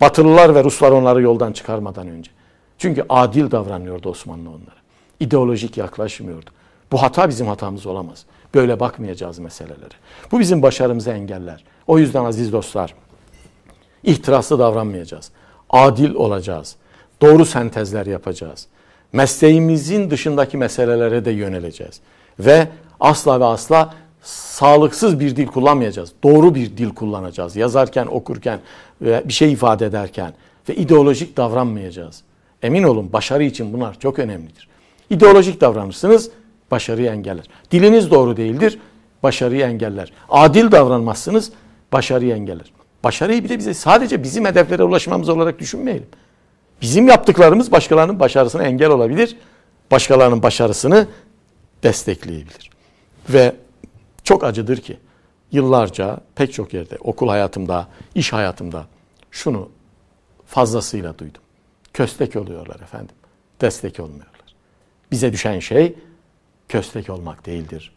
Batılılar 0.00 0.54
ve 0.54 0.64
Ruslar 0.64 0.90
onları 0.90 1.22
yoldan 1.22 1.52
çıkarmadan 1.52 2.08
önce. 2.08 2.30
Çünkü 2.78 3.04
adil 3.08 3.50
davranıyordu 3.50 4.08
Osmanlı 4.08 4.48
onlara. 4.48 4.76
İdeolojik 5.20 5.76
yaklaşmıyordu. 5.76 6.50
Bu 6.92 7.02
hata 7.02 7.28
bizim 7.28 7.46
hatamız 7.46 7.86
olamaz. 7.86 8.24
Böyle 8.54 8.80
bakmayacağız 8.80 9.38
meselelere. 9.38 9.94
Bu 10.32 10.40
bizim 10.40 10.62
başarımızı 10.62 11.10
engeller. 11.10 11.64
O 11.86 11.98
yüzden 11.98 12.24
aziz 12.24 12.52
dostlar, 12.52 12.94
ihtiraslı 14.02 14.58
davranmayacağız. 14.58 15.30
Adil 15.70 16.14
olacağız. 16.14 16.76
Doğru 17.22 17.44
sentezler 17.44 18.06
yapacağız. 18.06 18.66
Mesleğimizin 19.12 20.10
dışındaki 20.10 20.56
meselelere 20.56 21.24
de 21.24 21.30
yöneleceğiz. 21.30 22.00
Ve 22.38 22.68
asla 23.00 23.40
ve 23.40 23.44
asla 23.44 23.94
sağlıksız 24.22 25.20
bir 25.20 25.36
dil 25.36 25.46
kullanmayacağız. 25.46 26.12
Doğru 26.22 26.54
bir 26.54 26.76
dil 26.76 26.90
kullanacağız. 26.90 27.56
Yazarken, 27.56 28.06
okurken 28.06 28.60
bir 29.00 29.32
şey 29.32 29.52
ifade 29.52 29.86
ederken 29.86 30.32
ve 30.68 30.74
ideolojik 30.74 31.36
davranmayacağız. 31.36 32.22
Emin 32.66 32.82
olun 32.82 33.12
başarı 33.12 33.44
için 33.44 33.72
bunlar 33.72 34.00
çok 34.00 34.18
önemlidir. 34.18 34.68
İdeolojik 35.10 35.60
davranırsınız, 35.60 36.30
başarıyı 36.70 37.10
engeller. 37.10 37.44
Diliniz 37.70 38.10
doğru 38.10 38.36
değildir, 38.36 38.78
başarıyı 39.22 39.64
engeller. 39.64 40.12
Adil 40.28 40.72
davranmazsınız, 40.72 41.52
başarıyı 41.92 42.34
engeller. 42.34 42.72
Başarıyı 43.04 43.44
bir 43.44 43.48
de 43.48 43.58
bize 43.58 43.74
sadece 43.74 44.22
bizim 44.22 44.44
hedeflere 44.44 44.82
ulaşmamız 44.82 45.28
olarak 45.28 45.58
düşünmeyelim. 45.58 46.06
Bizim 46.82 47.08
yaptıklarımız 47.08 47.72
başkalarının 47.72 48.20
başarısına 48.20 48.62
engel 48.62 48.90
olabilir, 48.90 49.36
başkalarının 49.90 50.42
başarısını 50.42 51.06
destekleyebilir. 51.82 52.70
Ve 53.28 53.56
çok 54.24 54.44
acıdır 54.44 54.76
ki 54.76 54.96
yıllarca 55.52 56.20
pek 56.34 56.52
çok 56.52 56.74
yerde 56.74 56.96
okul 57.00 57.28
hayatımda, 57.28 57.88
iş 58.14 58.32
hayatımda 58.32 58.86
şunu 59.30 59.68
fazlasıyla 60.46 61.18
duydum. 61.18 61.42
Köstek 61.96 62.36
oluyorlar 62.36 62.74
efendim. 62.74 63.16
Destek 63.60 64.00
olmuyorlar. 64.00 64.54
Bize 65.10 65.32
düşen 65.32 65.60
şey 65.60 65.94
köstek 66.68 67.10
olmak 67.10 67.46
değildir. 67.46 67.92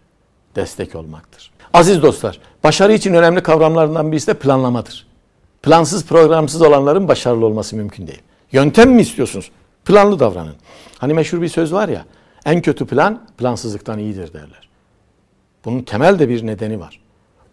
Destek 0.55 0.95
olmaktır. 0.95 1.51
Aziz 1.73 2.01
dostlar, 2.01 2.39
başarı 2.63 2.93
için 2.93 3.13
önemli 3.13 3.43
kavramlarından 3.43 4.11
birisi 4.11 4.27
de 4.27 4.33
planlamadır. 4.33 5.07
Plansız, 5.63 6.05
programsız 6.05 6.61
olanların 6.61 7.07
başarılı 7.07 7.45
olması 7.45 7.75
mümkün 7.75 8.07
değil. 8.07 8.21
Yöntem 8.51 8.91
mi 8.91 9.01
istiyorsunuz? 9.01 9.51
Planlı 9.85 10.19
davranın. 10.19 10.55
Hani 10.97 11.13
meşhur 11.13 11.41
bir 11.41 11.47
söz 11.47 11.73
var 11.73 11.89
ya, 11.89 12.05
en 12.45 12.61
kötü 12.61 12.85
plan 12.85 13.27
plansızlıktan 13.37 13.99
iyidir 13.99 14.33
derler. 14.33 14.69
Bunun 15.65 15.81
temel 15.81 16.19
de 16.19 16.29
bir 16.29 16.45
nedeni 16.45 16.79
var. 16.79 17.01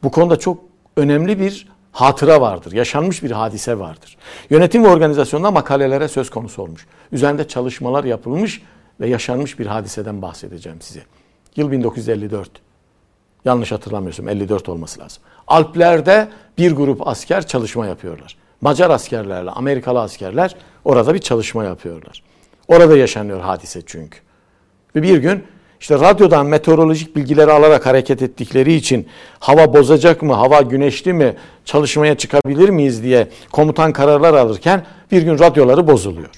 Bu 0.03 0.11
konuda 0.11 0.39
çok 0.39 0.65
önemli 0.97 1.41
bir 1.41 1.69
hatıra 1.97 2.41
vardır. 2.41 2.73
Yaşanmış 2.73 3.23
bir 3.23 3.31
hadise 3.31 3.79
vardır. 3.79 4.17
Yönetim 4.51 4.85
ve 4.85 4.89
organizasyonda 4.89 5.51
makalelere 5.51 6.09
söz 6.09 6.31
konusu 6.31 6.63
olmuş. 6.63 6.87
Üzerinde 7.13 7.49
çalışmalar 7.49 8.05
yapılmış 8.05 8.63
ve 9.01 9.09
yaşanmış 9.09 9.59
bir 9.59 9.67
hadiseden 9.67 10.23
bahsedeceğim 10.23 10.81
size. 10.81 11.03
Yıl 11.57 11.71
1954. 11.71 12.51
Yanlış 13.45 13.73
hatırlamıyorsam 13.73 14.29
54 14.29 14.69
olması 14.69 15.01
lazım. 15.01 15.23
Alplerde 15.47 16.29
bir 16.59 16.73
grup 16.73 17.09
asker 17.09 17.47
çalışma 17.47 17.87
yapıyorlar. 17.87 18.37
Macar 18.61 18.91
askerlerle 18.91 19.51
Amerikalı 19.51 20.01
askerler 20.01 20.57
orada 20.85 21.15
bir 21.15 21.19
çalışma 21.19 21.65
yapıyorlar. 21.65 22.23
Orada 22.69 22.97
yaşanıyor 22.97 23.41
hadise 23.41 23.83
çünkü. 23.87 24.19
Ve 24.97 25.03
bir 25.03 25.19
gün 25.19 25.45
işte 25.81 25.95
radyodan 25.95 26.47
meteorolojik 26.47 27.17
bilgileri 27.17 27.53
alarak 27.53 27.87
hareket 27.87 28.23
ettikleri 28.23 28.75
için 28.75 29.09
hava 29.39 29.75
bozacak 29.75 30.23
mı, 30.23 30.33
hava 30.33 30.61
güneşli 30.61 31.13
mi, 31.13 31.35
çalışmaya 31.65 32.15
çıkabilir 32.15 32.69
miyiz 32.69 33.03
diye 33.03 33.29
komutan 33.53 33.93
kararlar 33.93 34.35
alırken 34.35 34.87
bir 35.13 35.23
gün 35.23 35.39
radyoları 35.39 35.87
bozuluyor. 35.89 36.31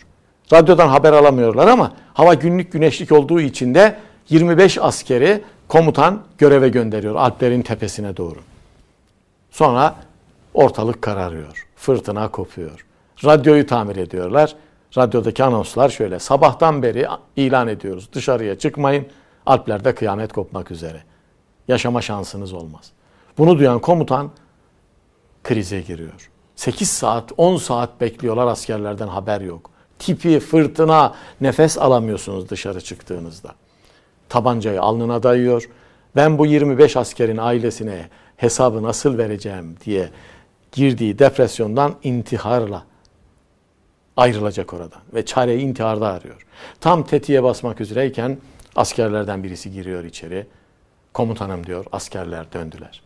Radyodan 0.52 0.88
haber 0.88 1.12
alamıyorlar 1.12 1.68
ama 1.68 1.92
hava 2.14 2.34
günlük 2.34 2.72
güneşlik 2.72 3.12
olduğu 3.12 3.40
için 3.40 3.74
de 3.74 3.96
25 4.30 4.78
askeri 4.78 5.42
komutan 5.68 6.22
göreve 6.38 6.68
gönderiyor 6.68 7.14
Alplerin 7.14 7.62
tepesine 7.62 8.16
doğru. 8.16 8.38
Sonra 9.50 9.94
ortalık 10.54 11.02
kararıyor. 11.02 11.66
Fırtına 11.76 12.28
kopuyor. 12.28 12.84
Radyoyu 13.24 13.66
tamir 13.66 13.96
ediyorlar. 13.96 14.54
Radyodaki 14.96 15.44
anonslar 15.44 15.88
şöyle. 15.88 16.18
Sabahtan 16.18 16.82
beri 16.82 17.06
ilan 17.36 17.68
ediyoruz. 17.68 18.08
Dışarıya 18.12 18.58
çıkmayın. 18.58 19.06
Alplerde 19.48 19.94
kıyamet 19.94 20.32
kopmak 20.32 20.70
üzere. 20.70 21.02
Yaşama 21.68 22.02
şansınız 22.02 22.52
olmaz. 22.52 22.92
Bunu 23.38 23.58
duyan 23.58 23.78
komutan 23.78 24.30
krize 25.44 25.80
giriyor. 25.80 26.30
8 26.56 26.90
saat, 26.90 27.32
10 27.36 27.56
saat 27.56 28.00
bekliyorlar 28.00 28.46
askerlerden 28.46 29.08
haber 29.08 29.40
yok. 29.40 29.70
Tipi, 29.98 30.40
fırtına, 30.40 31.14
nefes 31.40 31.78
alamıyorsunuz 31.78 32.48
dışarı 32.48 32.80
çıktığınızda. 32.80 33.54
Tabancayı 34.28 34.82
alnına 34.82 35.22
dayıyor. 35.22 35.68
Ben 36.16 36.38
bu 36.38 36.46
25 36.46 36.96
askerin 36.96 37.36
ailesine 37.36 38.08
hesabı 38.36 38.82
nasıl 38.82 39.18
vereceğim 39.18 39.76
diye 39.84 40.10
girdiği 40.72 41.18
depresyondan 41.18 41.94
intiharla 42.02 42.84
ayrılacak 44.16 44.74
oradan 44.74 45.00
ve 45.14 45.24
çareyi 45.24 45.60
intiharda 45.60 46.08
arıyor. 46.08 46.46
Tam 46.80 47.02
tetiğe 47.02 47.42
basmak 47.42 47.80
üzereyken 47.80 48.38
askerlerden 48.78 49.44
birisi 49.44 49.72
giriyor 49.72 50.04
içeri. 50.04 50.46
Komutanım 51.14 51.66
diyor, 51.66 51.84
askerler 51.92 52.52
döndüler. 52.52 53.02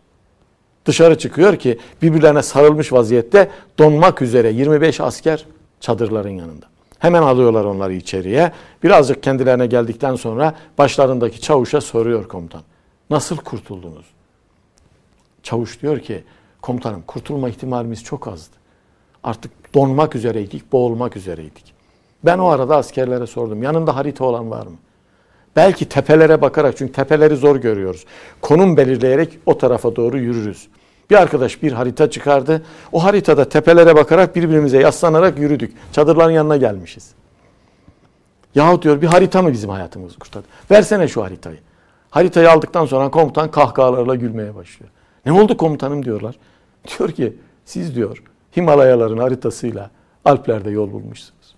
Dışarı 0.84 1.18
çıkıyor 1.18 1.56
ki 1.56 1.78
birbirlerine 2.02 2.42
sarılmış 2.42 2.92
vaziyette 2.92 3.50
donmak 3.78 4.22
üzere 4.22 4.52
25 4.52 5.00
asker 5.00 5.46
çadırların 5.80 6.30
yanında. 6.30 6.66
Hemen 6.98 7.22
alıyorlar 7.22 7.64
onları 7.64 7.92
içeriye. 7.92 8.52
Birazcık 8.82 9.22
kendilerine 9.22 9.66
geldikten 9.66 10.14
sonra 10.14 10.54
başlarındaki 10.78 11.40
çavuşa 11.40 11.80
soruyor 11.80 12.28
komutan. 12.28 12.62
Nasıl 13.10 13.36
kurtuldunuz? 13.36 14.06
Çavuş 15.42 15.82
diyor 15.82 16.00
ki 16.00 16.24
komutanım 16.62 17.02
kurtulma 17.02 17.48
ihtimalimiz 17.48 18.04
çok 18.04 18.28
azdı. 18.28 18.56
Artık 19.24 19.74
donmak 19.74 20.14
üzereydik, 20.16 20.72
boğulmak 20.72 21.16
üzereydik. 21.16 21.74
Ben 22.24 22.38
o 22.38 22.46
arada 22.46 22.76
askerlere 22.76 23.26
sordum. 23.26 23.62
Yanında 23.62 23.96
harita 23.96 24.24
olan 24.24 24.50
var 24.50 24.66
mı? 24.66 24.76
Belki 25.56 25.88
tepelere 25.88 26.40
bakarak 26.40 26.76
çünkü 26.76 26.92
tepeleri 26.92 27.37
zor 27.37 27.56
görüyoruz. 27.56 28.04
Konum 28.40 28.76
belirleyerek 28.76 29.38
o 29.47 29.59
tarafa 29.59 29.97
doğru 29.97 30.18
yürürüz. 30.18 30.68
Bir 31.11 31.16
arkadaş 31.16 31.62
bir 31.62 31.73
harita 31.73 32.11
çıkardı. 32.11 32.62
O 32.92 33.04
haritada 33.04 33.49
tepelere 33.49 33.97
bakarak 33.97 34.37
birbirimize 34.37 34.80
yaslanarak 34.80 35.38
yürüdük. 35.38 35.76
Çadırların 35.92 36.32
yanına 36.32 36.56
gelmişiz. 36.56 37.11
Yahu 38.54 38.82
diyor 38.82 39.02
bir 39.02 39.06
harita 39.06 39.42
mı 39.42 39.52
bizim 39.52 39.71
hayatımızı 39.71 40.18
kurtardı? 40.18 40.47
Versene 40.71 41.09
şu 41.09 41.25
haritayı. 41.25 41.59
Haritayı 42.11 42.50
aldıktan 42.50 42.87
sonra 42.87 43.11
komutan 43.11 43.50
kahkahalarla 43.50 44.14
gülmeye 44.14 44.54
başlıyor. 44.54 44.90
Ne 45.26 45.32
oldu 45.32 45.56
komutanım 45.56 46.04
diyorlar. 46.04 46.35
Diyor 46.99 47.11
ki 47.11 47.37
siz 47.64 47.94
diyor 47.94 48.23
Himalayaların 48.56 49.18
haritasıyla 49.18 49.90
Alplerde 50.25 50.71
yol 50.71 50.92
bulmuşsunuz. 50.92 51.54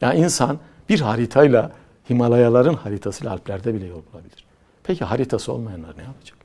Yani 0.00 0.18
insan 0.18 0.58
bir 0.88 1.00
haritayla 1.00 1.72
Himalayaların 2.10 2.74
haritasıyla 2.74 3.32
Alplerde 3.32 3.74
bile 3.74 3.86
yol 3.86 4.02
bulabilir. 4.12 4.44
Peki 4.84 5.04
haritası 5.04 5.52
olmayanlar 5.52 5.96
ne 5.98 6.02
yapacak? 6.02 6.38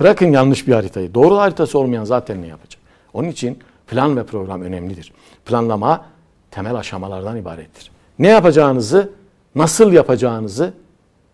Bırakın 0.00 0.32
yanlış 0.32 0.66
bir 0.66 0.72
haritayı. 0.72 1.14
Doğru 1.14 1.36
haritası 1.36 1.78
olmayan 1.78 2.04
zaten 2.04 2.42
ne 2.42 2.46
yapacak? 2.46 2.82
Onun 3.14 3.28
için 3.28 3.58
plan 3.86 4.16
ve 4.16 4.26
program 4.26 4.62
önemlidir. 4.62 5.12
Planlama 5.44 6.04
temel 6.50 6.74
aşamalardan 6.74 7.36
ibarettir. 7.36 7.90
Ne 8.18 8.28
yapacağınızı, 8.28 9.10
nasıl 9.54 9.92
yapacağınızı 9.92 10.72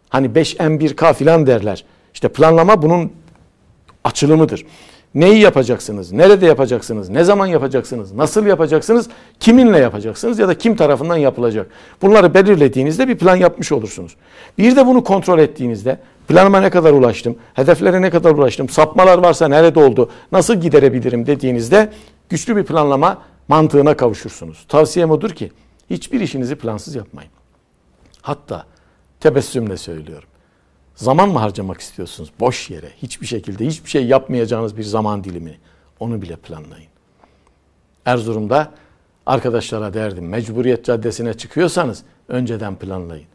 hani 0.09 0.27
5M1K 0.27 1.15
filan 1.15 1.47
derler. 1.47 1.85
İşte 2.15 2.29
planlama 2.29 2.83
bunun 2.83 3.13
açılımıdır. 4.05 4.67
Neyi 5.15 5.39
yapacaksınız? 5.41 6.13
Nerede 6.13 6.47
yapacaksınız? 6.47 7.09
Ne 7.09 7.25
zaman 7.25 7.47
yapacaksınız? 7.47 8.13
Nasıl 8.13 8.47
yapacaksınız? 8.47 9.09
Kiminle 9.41 9.79
yapacaksınız 9.79 10.39
ya 10.39 10.49
da 10.49 10.59
kim 10.59 10.77
tarafından 10.77 11.17
yapılacak? 11.17 11.71
Bunları 12.03 12.35
belirlediğinizde 12.35 13.09
bir 13.09 13.19
plan 13.19 13.37
yapmış 13.37 13.73
olursunuz. 13.73 14.17
Bir 14.59 14.77
de 14.77 14.87
bunu 14.87 15.05
kontrol 15.05 15.39
ettiğinizde 15.39 15.99
planıma 16.29 16.61
ne 16.61 16.71
kadar 16.71 16.93
ulaştım? 16.93 17.37
Hedeflere 17.55 18.03
ne 18.03 18.11
kadar 18.11 18.31
ulaştım? 18.31 18.69
Sapmalar 18.69 19.19
varsa 19.19 19.49
nerede 19.49 19.81
oldu? 19.81 20.11
Nasıl 20.33 20.55
giderebilirim 20.55 21.27
dediğinizde 21.27 21.93
güçlü 22.29 22.57
bir 22.57 22.65
planlama 22.65 23.23
mantığına 23.49 23.97
kavuşursunuz. 23.97 24.65
Tavsiyem 24.69 25.11
odur 25.11 25.31
ki 25.31 25.53
hiçbir 25.91 26.21
işinizi 26.21 26.57
plansız 26.57 26.95
yapmayın. 26.95 27.31
Hatta 28.23 28.67
tebessümle 29.21 29.77
söylüyorum. 29.77 30.29
Zaman 31.03 31.29
mı 31.29 31.39
harcamak 31.39 31.81
istiyorsunuz? 31.81 32.33
Boş 32.41 32.71
yere, 32.71 32.91
hiçbir 33.03 33.27
şekilde, 33.27 33.67
hiçbir 33.67 33.91
şey 33.91 34.07
yapmayacağınız 34.07 34.77
bir 34.77 34.83
zaman 34.83 35.25
dilimi. 35.25 35.59
Onu 36.01 36.23
bile 36.23 36.37
planlayın. 36.37 36.89
Erzurum'da 38.05 38.73
arkadaşlara 39.27 39.95
derdim, 39.95 40.29
mecburiyet 40.29 40.85
caddesine 40.85 41.35
çıkıyorsanız 41.35 42.03
önceden 42.29 42.77
planlayın. 42.77 43.27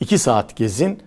İki 0.00 0.18
saat 0.18 0.56
gezin, 0.56 1.02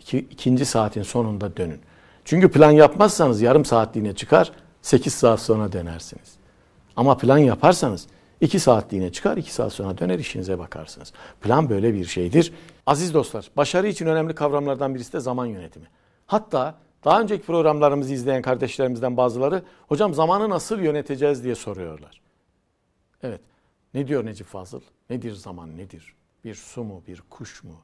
iki, 0.00 0.18
ikinci 0.18 0.64
saatin 0.64 1.02
sonunda 1.02 1.56
dönün. 1.56 1.80
Çünkü 2.24 2.50
plan 2.50 2.70
yapmazsanız 2.70 3.40
yarım 3.40 3.64
saatliğine 3.64 4.14
çıkar, 4.14 4.52
sekiz 4.82 5.14
saat 5.14 5.40
sonra 5.40 5.72
dönersiniz. 5.72 6.32
Ama 6.96 7.16
plan 7.16 7.38
yaparsanız 7.38 8.06
iki 8.44 8.60
saatliğine 8.60 9.12
çıkar, 9.12 9.36
iki 9.36 9.52
saat 9.52 9.72
sonra 9.72 9.98
döner 9.98 10.18
işinize 10.18 10.58
bakarsınız. 10.58 11.12
Plan 11.40 11.70
böyle 11.70 11.94
bir 11.94 12.04
şeydir. 12.04 12.52
Aziz 12.86 13.14
dostlar, 13.14 13.50
başarı 13.56 13.88
için 13.88 14.06
önemli 14.06 14.34
kavramlardan 14.34 14.94
birisi 14.94 15.12
de 15.12 15.20
zaman 15.20 15.46
yönetimi. 15.46 15.86
Hatta 16.26 16.74
daha 17.04 17.20
önceki 17.20 17.46
programlarımızı 17.46 18.14
izleyen 18.14 18.42
kardeşlerimizden 18.42 19.16
bazıları, 19.16 19.62
hocam 19.88 20.14
zamanı 20.14 20.50
nasıl 20.50 20.80
yöneteceğiz 20.80 21.44
diye 21.44 21.54
soruyorlar. 21.54 22.20
Evet, 23.22 23.40
ne 23.94 24.08
diyor 24.08 24.26
Necip 24.26 24.46
Fazıl? 24.46 24.80
Nedir 25.10 25.32
zaman 25.32 25.76
nedir? 25.76 26.14
Bir 26.44 26.54
su 26.54 26.84
mu, 26.84 27.02
bir 27.06 27.22
kuş 27.30 27.64
mu? 27.64 27.76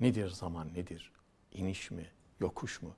Nedir 0.00 0.28
zaman 0.28 0.68
nedir? 0.74 1.12
İniş 1.52 1.90
mi, 1.90 2.06
yokuş 2.40 2.82
mu? 2.82 2.90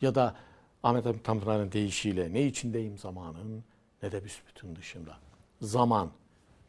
Ya 0.00 0.14
da 0.14 0.34
Ahmet 0.82 1.06
Hamit 1.06 1.24
Tanpınar'ın 1.24 1.72
deyişiyle 1.72 2.32
ne 2.32 2.46
içindeyim 2.46 2.98
zamanın 2.98 3.64
ne 4.02 4.12
de 4.12 4.24
büsbütün 4.24 4.76
dışında. 4.76 5.16
Zaman 5.60 6.10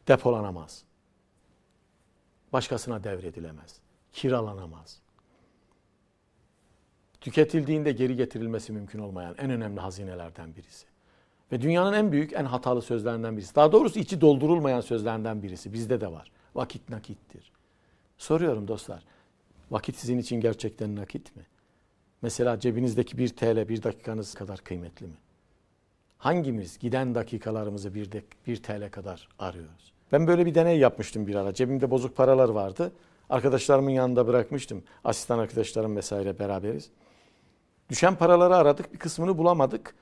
depolanamaz. 0.09 0.83
Başkasına 2.53 3.03
devredilemez. 3.03 3.79
Kiralanamaz. 4.13 4.99
Tüketildiğinde 7.21 7.91
geri 7.91 8.15
getirilmesi 8.15 8.71
mümkün 8.71 8.99
olmayan 8.99 9.35
en 9.37 9.49
önemli 9.49 9.79
hazinelerden 9.79 10.55
birisi. 10.55 10.85
Ve 11.51 11.61
dünyanın 11.61 11.93
en 11.93 12.11
büyük, 12.11 12.33
en 12.33 12.45
hatalı 12.45 12.81
sözlerinden 12.81 13.37
birisi. 13.37 13.55
Daha 13.55 13.71
doğrusu 13.71 13.99
içi 13.99 14.21
doldurulmayan 14.21 14.81
sözlerinden 14.81 15.43
birisi. 15.43 15.73
Bizde 15.73 16.01
de 16.01 16.11
var. 16.11 16.31
Vakit 16.55 16.89
nakittir. 16.89 17.51
Soruyorum 18.17 18.67
dostlar. 18.67 19.03
Vakit 19.71 19.95
sizin 19.95 20.17
için 20.17 20.41
gerçekten 20.41 20.95
nakit 20.95 21.35
mi? 21.35 21.43
Mesela 22.21 22.59
cebinizdeki 22.59 23.17
bir 23.17 23.29
TL 23.29 23.69
bir 23.69 23.83
dakikanız 23.83 24.33
kadar 24.33 24.59
kıymetli 24.59 25.07
mi? 25.07 25.17
Hangimiz 26.17 26.79
giden 26.79 27.15
dakikalarımızı 27.15 27.95
bir, 27.95 28.11
de, 28.11 28.23
bir 28.47 28.63
TL 28.63 28.91
kadar 28.91 29.27
arıyoruz? 29.39 29.93
Ben 30.11 30.27
böyle 30.27 30.45
bir 30.45 30.55
deney 30.55 30.79
yapmıştım 30.79 31.27
bir 31.27 31.35
ara. 31.35 31.53
Cebimde 31.53 31.91
bozuk 31.91 32.15
paralar 32.15 32.49
vardı. 32.49 32.91
Arkadaşlarımın 33.29 33.89
yanında 33.89 34.27
bırakmıştım. 34.27 34.83
Asistan 35.03 35.39
arkadaşlarım 35.39 35.95
vesaire 35.95 36.39
beraberiz. 36.39 36.89
Düşen 37.89 38.15
paraları 38.15 38.55
aradık. 38.55 38.93
Bir 38.93 38.99
kısmını 38.99 39.37
bulamadık. 39.37 39.95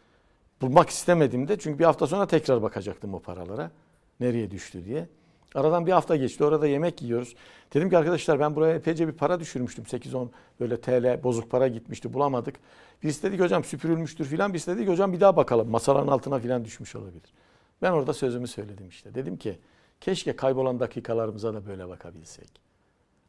Bulmak 0.62 0.90
istemedim 0.90 1.48
de. 1.48 1.60
Çünkü 1.60 1.80
bir 1.80 1.86
hafta 1.86 2.08
sonra 2.08 2.28
tekrar 2.28 2.62
bakacaktım 2.62 3.14
o 3.14 3.20
paralara. 3.20 3.72
Nereye 4.20 4.52
düştü 4.52 4.86
diye. 4.86 5.08
Aradan 5.56 5.86
bir 5.86 5.92
hafta 5.92 6.16
geçti. 6.16 6.44
Orada 6.44 6.68
yemek 6.68 7.02
yiyoruz. 7.02 7.36
Dedim 7.74 7.90
ki 7.90 7.98
arkadaşlar 7.98 8.40
ben 8.40 8.56
buraya 8.56 8.76
epeyce 8.76 9.08
bir 9.08 9.14
para 9.14 9.40
düşürmüştüm. 9.40 9.84
8-10 9.86 10.28
böyle 10.60 10.82
TL 10.82 11.24
bozuk 11.24 11.52
para 11.52 11.68
gitmişti. 11.68 12.14
Bulamadık. 12.14 12.56
Birisi 13.04 13.24
dedi 13.24 13.38
ki 13.38 13.44
hocam 13.44 13.64
süpürülmüştür 13.64 14.26
filan. 14.26 14.54
Birisi 14.54 14.72
dedi 14.72 14.86
ki 14.86 14.92
hocam 14.92 15.14
bir 15.14 15.20
daha 15.20 15.36
bakalım. 15.36 15.70
Masaların 15.70 16.08
altına 16.08 16.40
filan 16.40 16.66
düşmüş 16.66 16.96
olabilir. 16.96 17.34
Ben 17.82 17.92
orada 17.92 18.14
sözümü 18.14 18.48
söyledim 18.48 18.90
işte. 18.90 19.16
Dedim 19.16 19.38
ki 19.38 19.60
keşke 20.02 20.36
kaybolan 20.36 20.80
dakikalarımıza 20.80 21.54
da 21.54 21.68
böyle 21.68 21.88
bakabilsek. 21.88 22.50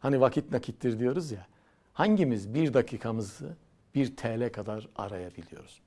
Hani 0.01 0.21
vakit 0.21 0.53
nakittir 0.53 0.99
diyoruz 0.99 1.31
ya. 1.31 1.47
Hangimiz 1.93 2.55
bir 2.55 2.75
dakikamızı 2.75 3.57
bir 3.95 4.17
TL 4.17 4.53
kadar 4.53 4.89
arayabiliyoruz? 4.97 5.81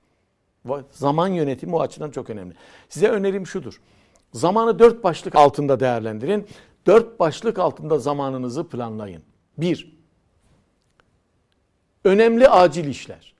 Zaman 0.91 1.27
yönetimi 1.27 1.75
o 1.75 1.79
açıdan 1.81 2.11
çok 2.11 2.29
önemli. 2.29 2.53
Size 2.89 3.07
önerim 3.07 3.47
şudur. 3.47 3.81
Zamanı 4.33 4.79
dört 4.79 5.03
başlık 5.03 5.35
altında 5.35 5.79
değerlendirin. 5.79 6.47
Dört 6.85 7.19
başlık 7.19 7.59
altında 7.59 7.99
zamanınızı 7.99 8.69
planlayın. 8.69 9.23
Bir, 9.57 9.97
önemli 12.03 12.49
acil 12.49 12.87
işler. 12.87 13.33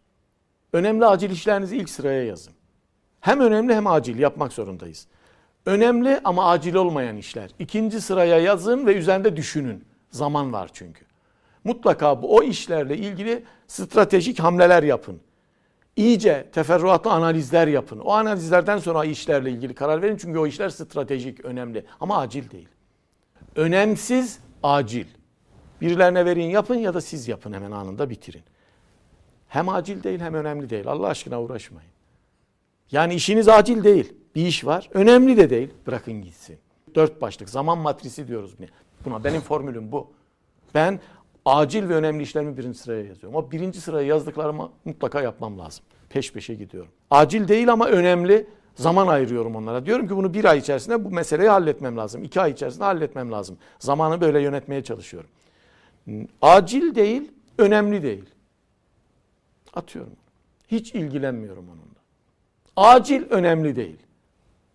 Önemli 0.74 1.06
acil 1.06 1.30
işlerinizi 1.30 1.78
ilk 1.78 1.90
sıraya 1.90 2.24
yazın. 2.24 2.54
Hem 3.20 3.40
önemli 3.40 3.76
hem 3.76 3.88
acil 3.88 4.20
yapmak 4.20 4.54
zorundayız. 4.54 5.08
Önemli 5.66 6.22
ama 6.24 6.50
acil 6.50 6.76
olmayan 6.76 7.18
işler. 7.18 7.52
İkinci 7.60 8.02
sıraya 8.02 8.40
yazın 8.40 8.86
ve 8.86 8.96
üzerinde 8.96 9.36
düşünün. 9.36 9.86
Zaman 10.10 10.54
var 10.54 10.70
çünkü. 10.74 11.06
Mutlaka 11.64 12.22
bu 12.22 12.36
o 12.36 12.44
işlerle 12.44 12.98
ilgili 12.98 13.44
stratejik 13.68 14.40
hamleler 14.40 14.84
yapın. 14.84 15.22
İyice 15.96 16.50
teferruatlı 16.54 17.12
analizler 17.12 17.68
yapın. 17.68 18.00
O 18.00 18.12
analizlerden 18.12 18.78
sonra 18.78 19.06
işlerle 19.06 19.52
ilgili 19.52 19.74
karar 19.74 20.02
verin. 20.02 20.18
Çünkü 20.18 20.40
o 20.40 20.48
işler 20.48 20.70
stratejik, 20.70 21.46
önemli 21.46 21.86
ama 22.00 22.18
acil 22.18 22.52
değil. 22.52 22.68
Önemsiz, 23.56 24.40
acil. 24.64 25.06
Birilerine 25.82 26.26
verin 26.26 26.50
yapın 26.50 26.76
ya 26.76 26.94
da 26.94 27.02
siz 27.02 27.28
yapın 27.28 27.54
hemen 27.54 27.72
anında 27.72 28.10
bitirin. 28.10 28.44
Hem 29.48 29.70
acil 29.70 30.04
değil 30.04 30.20
hem 30.20 30.34
önemli 30.34 30.70
değil. 30.70 30.88
Allah 30.88 31.08
aşkına 31.08 31.42
uğraşmayın. 31.42 31.92
Yani 32.92 33.14
işiniz 33.14 33.48
acil 33.50 33.84
değil. 33.84 34.14
Bir 34.36 34.46
iş 34.46 34.66
var. 34.66 34.90
Önemli 34.94 35.38
de 35.38 35.50
değil. 35.50 35.70
Bırakın 35.88 36.22
gitsin. 36.22 36.58
Dört 36.96 37.22
başlık. 37.22 37.50
Zaman 37.50 37.78
matrisi 37.78 38.28
diyoruz 38.28 38.56
buna. 39.06 39.24
Benim 39.24 39.42
formülüm 39.42 39.92
bu. 39.92 40.12
Ben 40.76 41.00
acil 41.46 41.90
ve 41.90 41.96
önemli 41.96 42.24
işlerimi 42.24 42.58
birinci 42.58 42.80
sıraya 42.80 43.04
yazıyorum. 43.04 43.36
O 43.36 43.52
birinci 43.52 43.82
sıraya 43.82 44.08
yazdıklarımı 44.08 44.72
mutlaka 44.86 45.22
yapmam 45.22 45.60
lazım. 45.60 45.86
Peş 46.10 46.34
peşe 46.34 46.56
gidiyorum. 46.56 46.92
Acil 47.10 47.48
değil 47.48 47.72
ama 47.72 47.88
önemli. 47.88 48.48
Zaman 48.76 49.08
ayırıyorum 49.08 49.56
onlara. 49.56 49.86
Diyorum 49.86 50.08
ki 50.08 50.16
bunu 50.16 50.34
bir 50.34 50.46
ay 50.46 50.58
içerisinde 50.58 51.06
bu 51.06 51.10
meseleyi 51.10 51.50
halletmem 51.50 51.98
lazım. 51.98 52.24
İki 52.24 52.42
ay 52.42 52.52
içerisinde 52.52 52.84
halletmem 52.84 53.32
lazım. 53.32 53.58
Zamanı 53.80 54.22
böyle 54.22 54.42
yönetmeye 54.42 54.84
çalışıyorum. 54.84 55.30
Acil 56.42 56.96
değil, 56.96 57.32
önemli 57.58 58.04
değil. 58.04 58.26
Atıyorum. 59.74 60.14
Hiç 60.68 60.96
ilgilenmiyorum 60.96 61.66
onunla. 61.70 62.02
Acil 62.76 63.24
önemli 63.30 63.76
değil. 63.76 63.98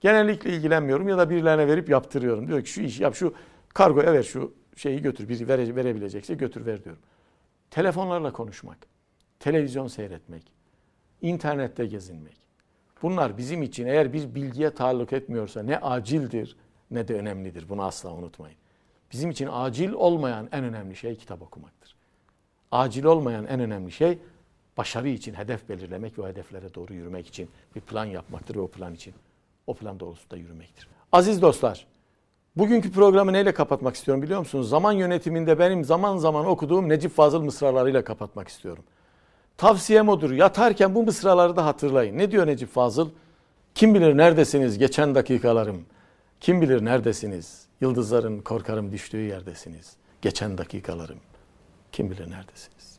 Genellikle 0.07 0.51
ilgilenmiyorum 0.51 1.09
ya 1.09 1.19
da 1.19 1.31
birilerine 1.31 1.69
verip 1.69 1.89
yaptırıyorum. 1.89 2.49
Diyor 2.49 2.63
ki 2.63 2.71
şu 2.71 2.81
işi 2.83 3.03
yap, 3.03 3.15
şu 3.15 3.35
kargoya 3.69 4.13
ver 4.13 4.23
şu 4.23 4.55
şeyi 4.77 5.03
götür. 5.03 5.29
Biri 5.29 5.49
vere, 5.49 5.77
verebilecekse 5.77 6.35
götür 6.35 6.67
ver 6.67 6.85
diyorum. 6.85 7.03
Telefonlarla 7.71 8.33
konuşmak, 8.33 8.79
televizyon 9.41 9.87
seyretmek, 9.87 10.43
internette 11.23 11.87
gezinmek. 11.87 12.37
Bunlar 13.03 13.39
bizim 13.39 13.63
için 13.63 13.87
eğer 13.87 14.13
bir 14.13 14.35
bilgiye 14.35 14.71
taalluk 14.71 15.13
etmiyorsa 15.13 15.63
ne 15.63 15.79
acildir 15.79 16.57
ne 16.91 17.09
de 17.09 17.15
önemlidir. 17.15 17.69
Bunu 17.69 17.83
asla 17.83 18.13
unutmayın. 18.15 18.59
Bizim 19.13 19.31
için 19.31 19.49
acil 19.53 19.93
olmayan 19.93 20.49
en 20.53 20.65
önemli 20.65 20.97
şey 20.97 21.17
kitap 21.17 21.43
okumaktır. 21.43 21.97
Acil 22.73 23.05
olmayan 23.05 23.47
en 23.47 23.61
önemli 23.61 23.93
şey 23.93 24.19
başarı 24.77 25.09
için 25.09 25.35
hedef 25.35 25.69
belirlemek 25.69 26.19
ve 26.19 26.27
hedeflere 26.27 26.75
doğru 26.75 26.95
yürümek 26.95 27.27
için 27.27 27.49
bir 27.75 27.81
plan 27.81 28.05
yapmaktır 28.05 28.55
ve 28.55 28.61
o 28.61 28.69
plan 28.69 28.95
için 28.95 29.15
o 29.67 29.75
plan 29.75 30.01
doğrultusunda 30.01 30.37
yürümektir. 30.37 30.89
Aziz 31.13 31.43
dostlar, 31.43 31.87
bugünkü 32.57 32.93
programı 32.93 33.33
neyle 33.33 33.55
kapatmak 33.55 33.97
istiyorum 33.97 34.23
biliyor 34.23 34.39
musunuz? 34.39 34.69
Zaman 34.69 34.93
yönetiminde 34.93 35.59
benim 35.59 35.85
zaman 35.85 36.17
zaman 36.17 36.47
okuduğum 36.47 36.89
Necip 36.89 37.13
Fazıl 37.13 37.43
mısralarıyla 37.43 38.05
kapatmak 38.05 38.49
istiyorum. 38.49 38.85
Tavsiyem 39.57 40.09
odur. 40.09 40.31
Yatarken 40.31 40.95
bu 40.95 41.03
mısraları 41.03 41.57
da 41.57 41.67
hatırlayın. 41.67 42.19
Ne 42.19 42.31
diyor 42.31 42.47
Necip 42.47 42.73
Fazıl? 42.73 43.11
Kim 43.75 43.95
bilir 43.95 44.17
neredesiniz 44.17 44.79
geçen 44.79 45.15
dakikalarım? 45.15 45.85
Kim 46.41 46.61
bilir 46.61 46.85
neredesiniz? 46.85 47.67
Yıldızların 47.81 48.41
korkarım 48.41 48.93
düştüğü 48.93 49.23
yerdesiniz. 49.23 49.97
Geçen 50.23 50.59
dakikalarım. 50.59 51.19
Kim 51.93 52.11
bilir 52.11 52.31
neredesiniz? 52.31 52.99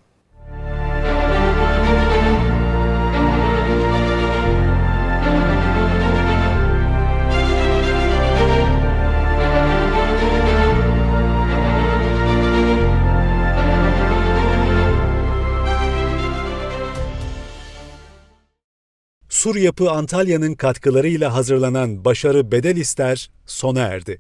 Sur 19.37 19.55
Yapı 19.55 19.91
Antalya'nın 19.91 20.53
katkılarıyla 20.53 21.33
hazırlanan 21.33 22.05
Başarı 22.05 22.51
Bedel 22.51 22.77
İster 22.77 23.29
sona 23.45 23.79
erdi. 23.79 24.19